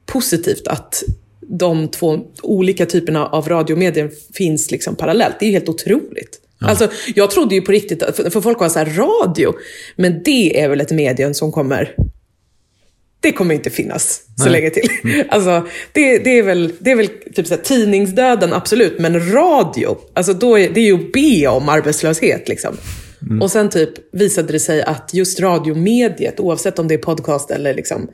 positivt 0.07 0.69
att 0.69 1.03
de 1.41 1.89
två 1.89 2.19
olika 2.43 2.87
typerna 2.87 3.27
av 3.27 3.49
radiomedier 3.49 4.11
finns 4.35 4.71
liksom 4.71 4.97
parallellt. 4.97 5.37
Det 5.41 5.45
är 5.45 5.47
ju 5.47 5.53
helt 5.53 5.69
otroligt. 5.69 6.41
Ja. 6.61 6.67
Alltså, 6.67 6.89
jag 7.15 7.31
trodde 7.31 7.55
ju 7.55 7.61
på 7.61 7.73
riktigt, 7.73 8.03
för, 8.17 8.31
för 8.31 8.41
folk 8.41 8.61
var 8.61 8.69
så 8.69 8.79
här, 8.79 8.87
radio, 8.87 9.55
men 9.97 10.23
det 10.25 10.61
är 10.61 10.69
väl 10.69 10.81
ett 10.81 10.93
medium 10.93 11.35
som 11.35 11.53
kommer 11.53 11.95
det 13.25 13.33
kommer 13.33 13.55
inte 13.55 13.71
finnas 13.71 14.23
så 14.37 14.45
Nej. 14.45 14.53
länge 14.53 14.71
till. 14.71 14.91
Mm. 15.05 15.27
Alltså, 15.31 15.69
det, 15.93 16.19
det, 16.19 16.39
är 16.39 16.43
väl, 16.43 16.73
det 16.79 16.91
är 16.91 16.97
väl 16.97 17.09
typ 17.35 17.47
så 17.47 17.55
här, 17.55 17.63
tidningsdöden, 17.63 18.53
absolut, 18.53 18.99
men 18.99 19.33
radio, 19.33 19.97
alltså 20.15 20.33
då 20.33 20.59
är, 20.59 20.71
det 20.71 20.81
är 20.81 20.85
ju 20.85 20.95
att 20.95 21.13
be 21.13 21.47
om 21.47 21.69
arbetslöshet. 21.69 22.49
Liksom. 22.49 22.77
Mm. 23.23 23.43
Och 23.43 23.51
sen 23.51 23.71
typ 23.71 23.91
visade 24.13 24.53
det 24.53 24.61
sig 24.61 24.83
att 24.83 25.15
just 25.15 25.41
radiomediet, 25.41 26.41
oavsett 26.41 26.79
om 26.79 26.89
det 26.89 26.95
är 26.95 26.99
podcast 26.99 27.51
eller 27.51 27.75
liksom, 27.75 28.11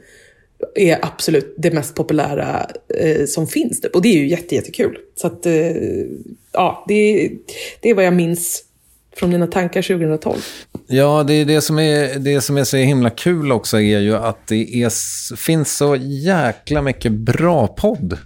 är 0.75 0.99
absolut 1.03 1.55
det 1.59 1.71
mest 1.71 1.95
populära 1.95 2.71
eh, 2.99 3.27
som 3.27 3.47
finns. 3.47 3.81
Typ. 3.81 3.95
Och 3.95 4.03
det 4.03 4.09
är 4.09 4.17
ju 4.17 4.29
jätte, 4.29 4.55
jättekul. 4.55 4.99
Så 5.15 5.27
att, 5.27 5.47
eh, 5.47 5.73
ja, 6.53 6.85
det, 6.89 7.31
det 7.81 7.91
är 7.91 7.95
vad 7.95 8.05
jag 8.05 8.15
minns 8.15 8.65
från 9.21 9.31
dina 9.31 9.47
tankar 9.47 9.83
2012. 9.83 10.37
Ja, 10.87 11.25
det 11.27 11.35
är 11.35 11.45
det 11.45 11.61
som 11.61 11.79
är, 11.79 12.19
det 12.19 12.41
som 12.41 12.57
är 12.57 12.65
så 12.65 12.77
himla 12.77 13.11
kul 13.11 13.53
också 13.53 13.81
är 13.81 13.99
ju 13.99 14.17
att 14.17 14.47
det 14.47 14.83
är, 14.83 14.91
finns 15.37 15.77
så 15.77 15.97
jäkla 16.01 16.83
mycket 16.83 17.13
bra 17.13 17.67
podd 17.67 18.19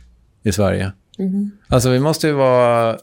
i 0.45 0.53
Sverige. 0.53 0.93
Mm. 1.19 1.51
Alltså 1.69 1.91
vi 1.91 2.01
måste 2.01 2.27
ju 2.27 2.33
vara 2.33 2.99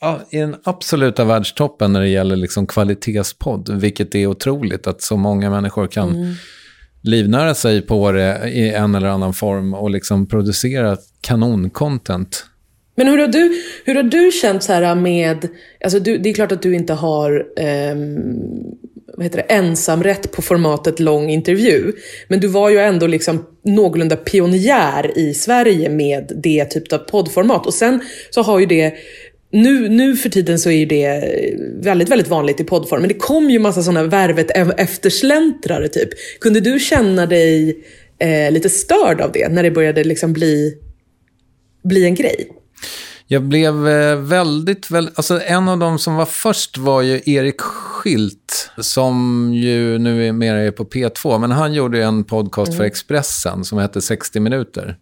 ja, 0.00 0.20
i 0.30 0.38
den 0.38 0.56
absoluta 0.64 1.24
världstoppen 1.24 1.92
när 1.92 2.00
det 2.00 2.08
gäller 2.08 2.36
liksom 2.36 2.66
kvalitetspodd, 2.66 3.68
vilket 3.80 4.14
är 4.14 4.26
otroligt 4.26 4.86
att 4.86 5.02
så 5.02 5.16
många 5.16 5.50
människor 5.50 5.86
kan 5.86 6.08
mm. 6.08 6.34
livnära 7.02 7.54
sig 7.54 7.82
på 7.82 8.12
det 8.12 8.48
i 8.48 8.70
en 8.70 8.94
eller 8.94 9.08
annan 9.08 9.34
form 9.34 9.74
och 9.74 9.90
liksom 9.90 10.26
producera 10.26 10.96
kanoncontent. 11.20 12.44
Men 12.98 13.08
hur 13.08 13.18
har 13.18 13.26
du, 13.26 13.62
hur 13.84 13.94
har 13.94 14.02
du 14.02 14.30
känt 14.32 14.62
så 14.62 14.72
här 14.72 14.94
med, 14.94 15.48
alltså 15.84 15.98
du, 15.98 16.18
det 16.18 16.28
är 16.28 16.34
klart 16.34 16.52
att 16.52 16.62
du 16.62 16.74
inte 16.74 16.92
har 16.92 17.46
eh, 17.56 17.96
vad 19.16 19.24
heter 19.24 19.36
det, 19.36 19.54
ensamrätt 19.54 20.32
på 20.32 20.42
formatet 20.42 21.00
lång 21.00 21.30
intervju. 21.30 21.92
Men 22.28 22.40
du 22.40 22.48
var 22.48 22.70
ju 22.70 22.78
ändå 22.78 23.06
liksom 23.06 23.46
någorlunda 23.64 24.16
pionjär 24.16 25.18
i 25.18 25.34
Sverige 25.34 25.88
med 25.88 26.32
det 26.42 26.64
typet 26.64 26.92
av 26.92 26.98
poddformat. 26.98 27.66
Och 27.66 27.74
sen 27.74 28.00
så 28.30 28.42
har 28.42 28.58
ju 28.58 28.66
det 28.66 28.94
nu, 29.52 29.88
nu 29.88 30.16
för 30.16 30.28
tiden 30.28 30.58
så 30.58 30.70
är 30.70 30.86
det 30.86 31.30
väldigt, 31.84 32.08
väldigt 32.08 32.28
vanligt 32.28 32.60
i 32.60 32.64
poddform. 32.64 33.00
Men 33.00 33.08
det 33.08 33.18
kom 33.18 33.50
ju 33.50 33.58
massa 33.58 33.82
sådana 33.82 34.04
värvet 34.04 34.50
eftersläntrare 34.78 35.88
typ. 35.88 36.08
Kunde 36.40 36.60
du 36.60 36.78
känna 36.78 37.26
dig 37.26 37.84
eh, 38.18 38.52
lite 38.52 38.68
störd 38.68 39.20
av 39.20 39.32
det 39.32 39.48
när 39.48 39.62
det 39.62 39.70
började 39.70 40.04
liksom 40.04 40.32
bli, 40.32 40.74
bli 41.84 42.04
en 42.04 42.14
grej? 42.14 42.48
Jag 43.30 43.42
blev 43.42 43.88
eh, 43.88 44.16
väldigt, 44.16 44.90
väldigt, 44.90 45.18
alltså 45.18 45.40
en 45.42 45.68
av 45.68 45.78
de 45.78 45.98
som 45.98 46.14
var 46.14 46.26
först 46.26 46.78
var 46.78 47.02
ju 47.02 47.20
Erik 47.26 47.60
Schilt, 47.60 48.70
som 48.78 49.50
ju 49.54 49.98
nu 49.98 50.26
är 50.26 50.70
på 50.70 50.84
P2, 50.84 51.38
men 51.38 51.50
han 51.50 51.74
gjorde 51.74 52.04
en 52.04 52.24
podcast 52.24 52.68
mm. 52.68 52.78
för 52.78 52.84
Expressen 52.84 53.64
som 53.64 53.78
hette 53.78 54.00
60 54.00 54.40
minuter. 54.40 54.96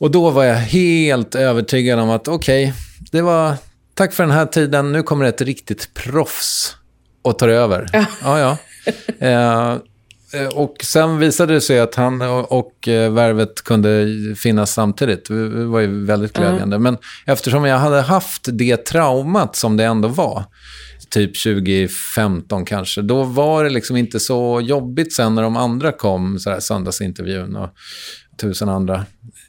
Och 0.00 0.10
då 0.10 0.30
var 0.30 0.44
jag 0.44 0.54
helt 0.54 1.34
övertygad 1.34 1.98
om 1.98 2.10
att 2.10 2.28
okej, 2.28 2.64
okay, 2.64 2.74
det 3.12 3.22
var 3.22 3.54
tack 3.94 4.12
för 4.12 4.22
den 4.22 4.32
här 4.32 4.46
tiden, 4.46 4.92
nu 4.92 5.02
kommer 5.02 5.24
ett 5.24 5.40
riktigt 5.40 5.94
proffs 5.94 6.76
och 7.22 7.38
tar 7.38 7.48
över. 7.48 7.86
Ja, 7.92 8.06
ja. 8.22 8.38
ja. 8.38 8.56
Eh, 9.26 9.76
och 10.54 10.76
sen 10.82 11.18
visade 11.18 11.54
det 11.54 11.60
sig 11.60 11.80
att 11.80 11.94
han 11.94 12.22
och 12.48 12.88
eh, 12.88 13.12
värvet 13.12 13.64
kunde 13.64 14.06
finnas 14.36 14.72
samtidigt. 14.72 15.28
Det 15.28 15.64
var 15.64 15.80
ju 15.80 16.04
väldigt 16.04 16.32
glädjande. 16.32 16.76
Mm. 16.76 16.82
Men 16.82 16.96
eftersom 17.26 17.64
jag 17.64 17.78
hade 17.78 18.00
haft 18.00 18.48
det 18.52 18.76
traumat 18.76 19.56
som 19.56 19.76
det 19.76 19.84
ändå 19.84 20.08
var, 20.08 20.44
typ 21.10 21.42
2015 21.42 22.64
kanske, 22.64 23.02
då 23.02 23.22
var 23.22 23.64
det 23.64 23.70
liksom 23.70 23.96
inte 23.96 24.20
så 24.20 24.60
jobbigt 24.60 25.14
sen 25.14 25.34
när 25.34 25.42
de 25.42 25.56
andra 25.56 25.92
kom, 25.92 26.38
så 26.38 26.50
här 26.50 26.60
söndagsintervjun 26.60 27.56
och 27.56 27.70
tusen 28.40 28.68
andra 28.68 29.06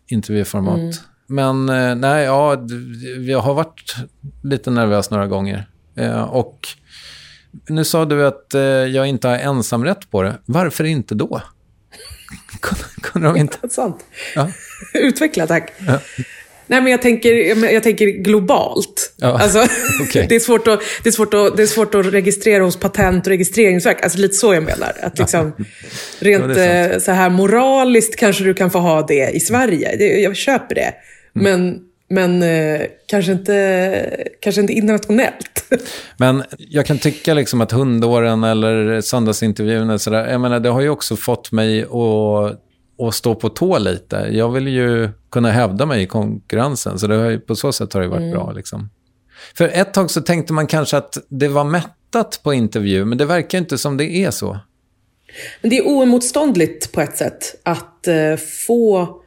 intervjuformat. 0.07 0.77
Mm. 0.77 0.93
Men 1.27 1.69
eh, 1.69 1.95
nej, 1.95 2.25
ja, 2.25 2.67
jag 3.27 3.39
har 3.39 3.53
varit 3.53 3.95
lite 4.43 4.71
nervös 4.71 5.11
några 5.11 5.27
gånger. 5.27 5.67
Och 6.29 6.67
nu 7.69 7.85
sa 7.85 8.05
du 8.05 8.27
att 8.27 8.53
eh, 8.53 8.61
jag 8.61 9.07
inte 9.07 9.27
har 9.27 9.37
ensamrätt 9.37 10.11
på 10.11 10.23
det. 10.23 10.39
Varför 10.45 10.83
inte 10.83 11.15
då? 11.15 11.41
Kunde 13.01 13.27
de 13.27 13.37
inte? 13.37 13.69
Sant. 13.69 14.05
Ja. 14.35 14.51
Utveckla, 14.93 15.47
tack. 15.47 15.73
Ja. 15.87 15.99
Nej, 16.67 16.81
men 16.81 16.91
jag 16.91 17.01
tänker, 17.01 17.33
jag 17.73 17.83
tänker 17.83 18.05
globalt. 18.05 19.13
Ja. 19.17 19.39
Alltså, 19.39 19.59
okay. 20.03 20.25
det, 20.27 20.35
är 20.35 20.39
svårt 20.39 20.67
att, 20.67 20.79
det, 21.03 21.09
är 21.09 21.11
svårt 21.11 21.33
att, 21.33 21.57
det 21.57 21.63
är 21.63 21.67
svårt 21.67 21.95
att 21.95 22.05
registrera 22.05 22.63
hos 22.63 22.79
Patent 22.79 23.25
och 23.25 23.29
registreringsverk. 23.29 24.03
Alltså 24.03 24.19
lite 24.19 24.33
så 24.33 24.53
jag 24.53 24.63
menar. 24.63 24.93
Att 25.01 25.19
liksom, 25.19 25.53
rent 26.19 26.57
ja, 26.57 26.99
så 26.99 27.11
här 27.11 27.29
moraliskt 27.29 28.15
kanske 28.15 28.43
du 28.43 28.53
kan 28.53 28.71
få 28.71 28.79
ha 28.79 29.01
det 29.01 29.29
i 29.29 29.39
Sverige. 29.39 29.95
Det, 29.97 30.21
jag 30.21 30.35
köper 30.35 30.75
det. 30.75 30.93
Mm. 31.35 31.43
Men 31.61 31.79
men 32.07 32.43
eh, 32.43 32.81
kanske, 33.07 33.31
inte, 33.31 34.27
kanske 34.39 34.61
inte 34.61 34.73
internationellt. 34.73 35.65
Men 36.17 36.43
jag 36.57 36.85
kan 36.85 36.97
tycka 36.97 37.33
liksom 37.33 37.61
att 37.61 37.71
hundåren 37.71 38.43
eller 38.43 39.01
söndagsintervjun, 39.01 39.89
och 39.89 40.01
sådär, 40.01 40.27
jag 40.27 40.41
menar, 40.41 40.59
det 40.59 40.69
har 40.69 40.81
ju 40.81 40.89
också 40.89 41.15
fått 41.15 41.51
mig 41.51 41.83
att, 41.83 42.61
att 43.07 43.15
stå 43.15 43.35
på 43.35 43.49
tå 43.49 43.77
lite. 43.77 44.29
Jag 44.31 44.51
vill 44.51 44.67
ju 44.67 45.09
kunna 45.31 45.51
hävda 45.51 45.85
mig 45.85 46.03
i 46.03 46.07
konkurrensen, 46.07 46.99
så 46.99 47.07
det 47.07 47.15
har 47.15 47.29
ju, 47.29 47.39
på 47.39 47.55
så 47.55 47.71
sätt 47.71 47.93
har 47.93 48.01
det 48.01 48.07
varit 48.07 48.21
mm. 48.21 48.31
bra. 48.31 48.51
Liksom. 48.51 48.89
För 49.57 49.67
ett 49.67 49.93
tag 49.93 50.11
så 50.11 50.21
tänkte 50.21 50.53
man 50.53 50.67
kanske 50.67 50.97
att 50.97 51.17
det 51.29 51.47
var 51.47 51.63
mättat 51.63 52.39
på 52.43 52.53
intervju, 52.53 53.05
men 53.05 53.17
det 53.17 53.25
verkar 53.25 53.57
inte 53.57 53.77
som 53.77 53.97
det 53.97 54.09
är 54.09 54.31
så. 54.31 54.59
Men 55.61 55.69
det 55.69 55.77
är 55.77 55.87
oemotståndligt 55.87 56.91
på 56.91 57.01
ett 57.01 57.17
sätt 57.17 57.61
att 57.63 58.07
eh, 58.07 58.35
få 58.67 59.21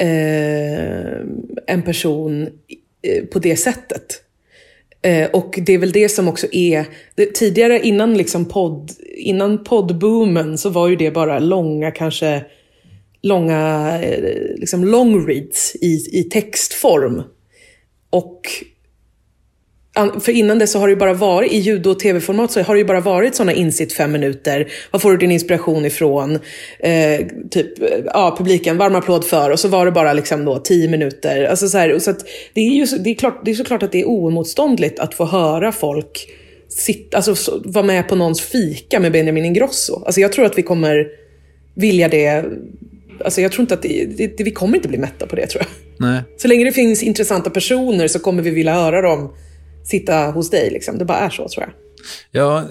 eh, 0.00 1.20
en 1.66 1.82
person 1.84 2.42
eh, 3.02 3.24
på 3.24 3.38
det 3.38 3.56
sättet. 3.56 4.20
Eh, 5.02 5.30
och 5.30 5.58
det 5.66 5.72
är 5.72 5.78
väl 5.78 5.92
det 5.92 6.08
som 6.08 6.28
också 6.28 6.46
är, 6.52 6.86
det, 7.14 7.34
tidigare 7.34 7.80
innan, 7.80 8.14
liksom 8.14 8.44
podd, 8.44 8.90
innan 9.16 9.64
poddboomen 9.64 10.58
så 10.58 10.70
var 10.70 10.88
ju 10.88 10.96
det 10.96 11.10
bara 11.10 11.38
långa, 11.38 11.90
kanske 11.90 12.44
långa 13.22 13.90
eh, 14.02 14.56
liksom 14.56 14.84
long 14.84 15.26
reads 15.26 15.76
i, 15.80 16.18
i 16.20 16.22
textform. 16.22 17.22
Och 18.10 18.40
för 20.20 20.32
innan 20.32 20.58
det 20.58 20.66
så 20.66 20.78
har 20.78 20.86
det 20.86 20.90
ju 20.90 20.98
bara 20.98 21.12
varit, 21.12 21.52
i 21.52 21.58
ljud 21.58 21.86
och 21.86 21.98
tv-format 21.98 22.52
så 22.52 22.62
har 22.62 22.74
det 22.74 22.78
ju 22.78 22.84
bara 22.84 23.00
varit 23.00 23.34
sådana 23.34 23.52
insitt 23.52 23.92
fem 23.92 24.12
minuter. 24.12 24.68
Var 24.90 25.00
får 25.00 25.10
du 25.10 25.16
din 25.16 25.30
inspiration 25.30 25.84
ifrån? 25.84 26.38
Eh, 26.78 27.26
typ, 27.50 27.66
ja, 28.04 28.34
publiken, 28.38 28.76
varm 28.76 28.94
applåd 28.94 29.24
för. 29.24 29.50
Och 29.50 29.60
så 29.60 29.68
var 29.68 29.86
det 29.86 29.92
bara 29.92 30.12
liksom 30.12 30.44
då 30.44 30.58
tio 30.58 30.88
minuter. 30.88 31.44
Alltså 31.44 31.68
så 31.68 31.78
här, 31.78 31.98
så 31.98 32.10
att 32.10 32.26
det, 32.52 32.60
är 32.60 32.70
ju, 32.70 32.86
det, 32.86 33.10
är 33.10 33.14
klart, 33.14 33.40
det 33.44 33.50
är 33.50 33.54
såklart 33.54 33.82
att 33.82 33.92
det 33.92 34.00
är 34.00 34.04
oemotståndligt 34.04 34.98
att 34.98 35.14
få 35.14 35.24
höra 35.24 35.72
folk 35.72 36.28
sitta, 36.68 37.16
alltså 37.16 37.60
vara 37.64 37.84
med 37.84 38.08
på 38.08 38.16
någons 38.16 38.40
fika 38.40 39.00
med 39.00 39.12
Benjamin 39.12 39.44
Ingrosso. 39.44 40.02
Alltså 40.06 40.20
jag 40.20 40.32
tror 40.32 40.44
att 40.44 40.58
vi 40.58 40.62
kommer 40.62 41.06
vilja 41.74 42.08
det 42.08 42.44
Alltså 43.24 43.40
jag 43.40 43.52
tror 43.52 43.60
inte 43.60 43.74
att 43.74 43.82
det, 43.82 44.04
det, 44.36 44.44
vi 44.44 44.50
kommer 44.50 44.76
inte 44.76 44.88
bli 44.88 44.98
mätta 44.98 45.26
på 45.26 45.36
det 45.36 45.46
tror 45.46 45.62
jag. 45.62 45.70
Nej. 46.08 46.22
Så 46.36 46.48
länge 46.48 46.64
det 46.64 46.72
finns 46.72 47.02
intressanta 47.02 47.50
personer 47.50 48.08
så 48.08 48.18
kommer 48.18 48.42
vi 48.42 48.50
vilja 48.50 48.74
höra 48.74 49.02
dem 49.02 49.30
sitta 49.84 50.30
hos 50.30 50.50
dig. 50.50 50.70
Liksom. 50.70 50.98
Det 50.98 51.04
bara 51.04 51.18
är 51.18 51.30
så, 51.30 51.48
tror 51.48 51.64
jag. 51.64 51.72
Ja, 52.30 52.64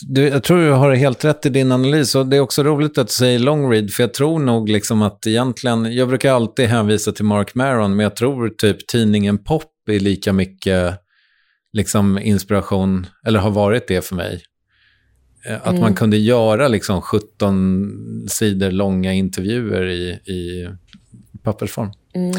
du, 0.00 0.28
jag 0.28 0.42
tror 0.42 0.58
du 0.58 0.70
har 0.70 0.94
helt 0.94 1.24
rätt 1.24 1.46
i 1.46 1.48
din 1.48 1.72
analys. 1.72 2.14
Och 2.14 2.26
det 2.26 2.36
är 2.36 2.40
också 2.40 2.62
roligt 2.62 2.98
att 2.98 3.06
du 3.06 3.12
säger 3.12 3.38
long 3.38 3.72
read, 3.72 3.90
för 3.90 4.02
jag 4.02 4.14
tror 4.14 4.38
nog 4.38 4.68
liksom 4.68 5.02
att 5.02 5.26
egentligen... 5.26 5.94
Jag 5.94 6.08
brukar 6.08 6.32
alltid 6.32 6.66
hänvisa 6.66 7.12
till 7.12 7.24
Mark 7.24 7.54
Maron, 7.54 7.96
men 7.96 8.04
jag 8.04 8.16
tror 8.16 8.48
typ 8.48 8.86
tidningen 8.86 9.38
Pop 9.38 9.64
är 9.90 10.00
lika 10.00 10.32
mycket 10.32 11.00
liksom 11.72 12.18
inspiration, 12.18 13.06
eller 13.26 13.38
har 13.38 13.50
varit 13.50 13.88
det 13.88 14.04
för 14.04 14.14
mig. 14.14 14.42
Eh, 15.46 15.56
att 15.56 15.66
mm. 15.66 15.80
man 15.80 15.94
kunde 15.94 16.16
göra 16.16 16.68
liksom 16.68 17.02
17 17.02 18.26
sidor 18.28 18.70
långa 18.70 19.12
intervjuer 19.12 19.88
i, 19.88 20.10
i 20.10 20.68
pappersform. 21.42 21.90
Mm. 22.14 22.32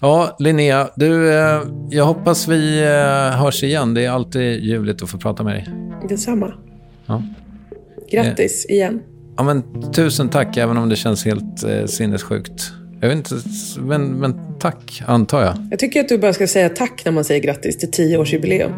Ja, 0.00 0.36
Linnea, 0.38 0.90
du, 0.96 1.32
eh, 1.32 1.62
jag 1.90 2.04
hoppas 2.04 2.48
vi 2.48 2.82
eh, 2.82 3.38
hörs 3.40 3.62
igen. 3.62 3.94
Det 3.94 4.04
är 4.04 4.10
alltid 4.10 4.64
ljuvligt 4.64 5.02
att 5.02 5.10
få 5.10 5.18
prata 5.18 5.42
med 5.42 5.54
dig. 5.54 5.68
Detsamma. 6.08 6.54
Ja. 7.06 7.22
Grattis 8.10 8.66
eh, 8.68 8.74
igen. 8.74 9.00
Ja, 9.36 9.42
men, 9.42 9.92
tusen 9.92 10.28
tack, 10.28 10.56
även 10.56 10.76
om 10.76 10.88
det 10.88 10.96
känns 10.96 11.24
helt 11.24 11.64
eh, 11.64 11.84
sinnessjukt. 11.86 12.72
Jag 13.00 13.08
vet 13.08 13.16
inte, 13.16 13.34
men, 13.78 14.12
men 14.12 14.58
tack, 14.58 15.02
antar 15.06 15.42
jag. 15.42 15.54
Jag 15.70 15.78
tycker 15.78 16.00
att 16.00 16.08
du 16.08 16.18
bara 16.18 16.32
ska 16.32 16.46
säga 16.46 16.68
tack 16.68 17.02
när 17.04 17.12
man 17.12 17.24
säger 17.24 17.40
grattis 17.40 17.78
till 17.78 17.90
tioårsjubileum. 17.90 18.72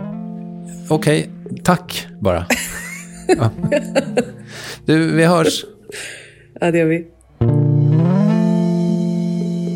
Okej, 0.88 1.30
tack 1.64 2.06
bara. 2.20 2.46
ja. 3.28 3.50
Du, 4.86 5.12
vi 5.12 5.24
hörs. 5.24 5.64
Ja, 6.60 6.70
det 6.70 6.78
gör 6.78 6.86
vi. 6.86 7.06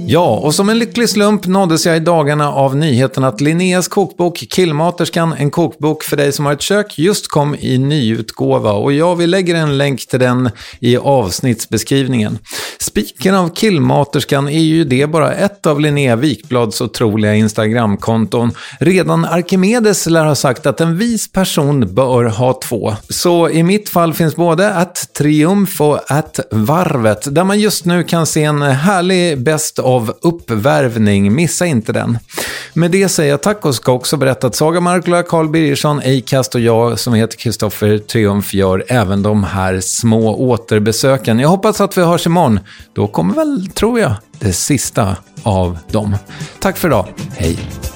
Mm. 0.05 0.13
Ja, 0.13 0.37
och 0.37 0.55
som 0.55 0.69
en 0.69 0.79
lycklig 0.79 1.09
slump 1.09 1.47
nåddes 1.47 1.87
jag 1.87 1.97
i 1.97 2.01
dagarna 2.01 2.53
av 2.53 2.77
nyheten 2.77 3.25
att 3.25 3.41
Linneas 3.41 3.89
kokbok 3.89 4.45
Killmaterskan, 4.51 5.33
en 5.39 5.51
kokbok 5.51 6.05
för 6.05 6.17
dig 6.17 6.33
som 6.33 6.47
har 6.47 6.53
ett 6.53 6.63
kök, 6.63 6.99
just 6.99 7.29
kom 7.29 7.55
i 7.55 7.79
nyutgåva. 7.79 8.73
Och 8.73 8.93
ja, 8.93 9.15
vi 9.15 9.27
lägger 9.27 9.55
en 9.55 9.79
länk 9.79 10.07
till 10.07 10.21
den 10.21 10.51
i 10.81 10.97
avsnittsbeskrivningen. 10.97 12.39
Spiken 12.81 13.35
av 13.35 13.49
Killmaterskan 13.55 14.49
är 14.49 14.61
ju 14.61 14.85
det 14.85 15.07
bara 15.07 15.33
ett 15.33 15.67
av 15.67 15.81
Linnea 15.81 16.17
Wikblads 16.17 16.81
otroliga 16.81 17.35
Instagramkonton. 17.35 18.53
Redan 18.81 19.25
Arkimedes 19.25 20.07
lär 20.07 20.25
ha 20.25 20.35
sagt 20.35 20.67
att 20.67 20.81
en 20.81 20.99
vis 20.99 21.33
person 21.33 21.95
bör 21.95 22.25
ha 22.25 22.61
två. 22.63 22.95
Så 23.09 23.49
i 23.51 23.63
mitt 23.63 23.89
fall 23.89 24.15
finns 24.15 24.37
både 24.37 24.75
att 24.75 25.15
Triumf 25.15 25.81
och 25.81 26.11
att 26.11 26.41
Varvet, 26.51 27.35
där 27.35 27.45
man 27.45 27.61
just 27.61 27.85
nu 27.85 28.05
kan 28.05 28.27
se 28.27 28.45
en 28.45 28.63
härlig 28.63 29.43
best 29.43 29.79
of 29.79 29.94
av 29.95 30.15
uppvärvning. 30.21 31.35
Missa 31.35 31.67
inte 31.67 31.93
den. 31.93 32.19
Med 32.73 32.91
det 32.91 33.09
säger 33.09 33.31
jag 33.31 33.43
tack 33.43 33.67
och 33.67 33.75
ska 33.75 33.93
också 33.93 34.17
berätta 34.17 34.47
att 34.47 34.55
Saga 34.55 34.81
Markula, 34.81 35.23
Carl 35.23 35.49
Birgersson, 35.49 35.99
Acast 35.99 36.55
och 36.55 36.61
jag 36.61 36.99
som 36.99 37.15
heter 37.15 37.37
Kristoffer 37.37 37.99
Triumf 37.99 38.55
gör 38.55 38.85
även 38.89 39.23
de 39.23 39.45
här 39.45 39.81
små 39.81 40.37
återbesöken. 40.37 41.39
Jag 41.39 41.49
hoppas 41.49 41.81
att 41.81 41.99
vi 41.99 42.03
hörs 42.03 42.27
imorgon. 42.27 42.61
Då 42.93 43.07
kommer 43.07 43.35
väl, 43.35 43.69
tror 43.75 44.01
jag, 44.01 44.13
det 44.39 44.53
sista 44.53 45.17
av 45.43 45.79
dem. 45.91 46.17
Tack 46.61 46.77
för 46.77 46.89
idag. 46.89 47.07
Hej! 47.37 47.94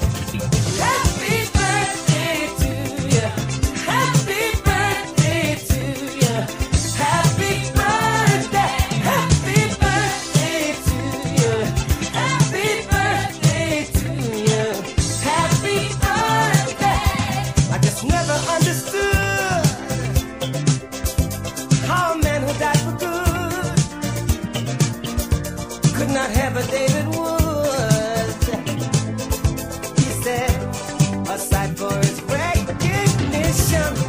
Russian. 33.59 34.08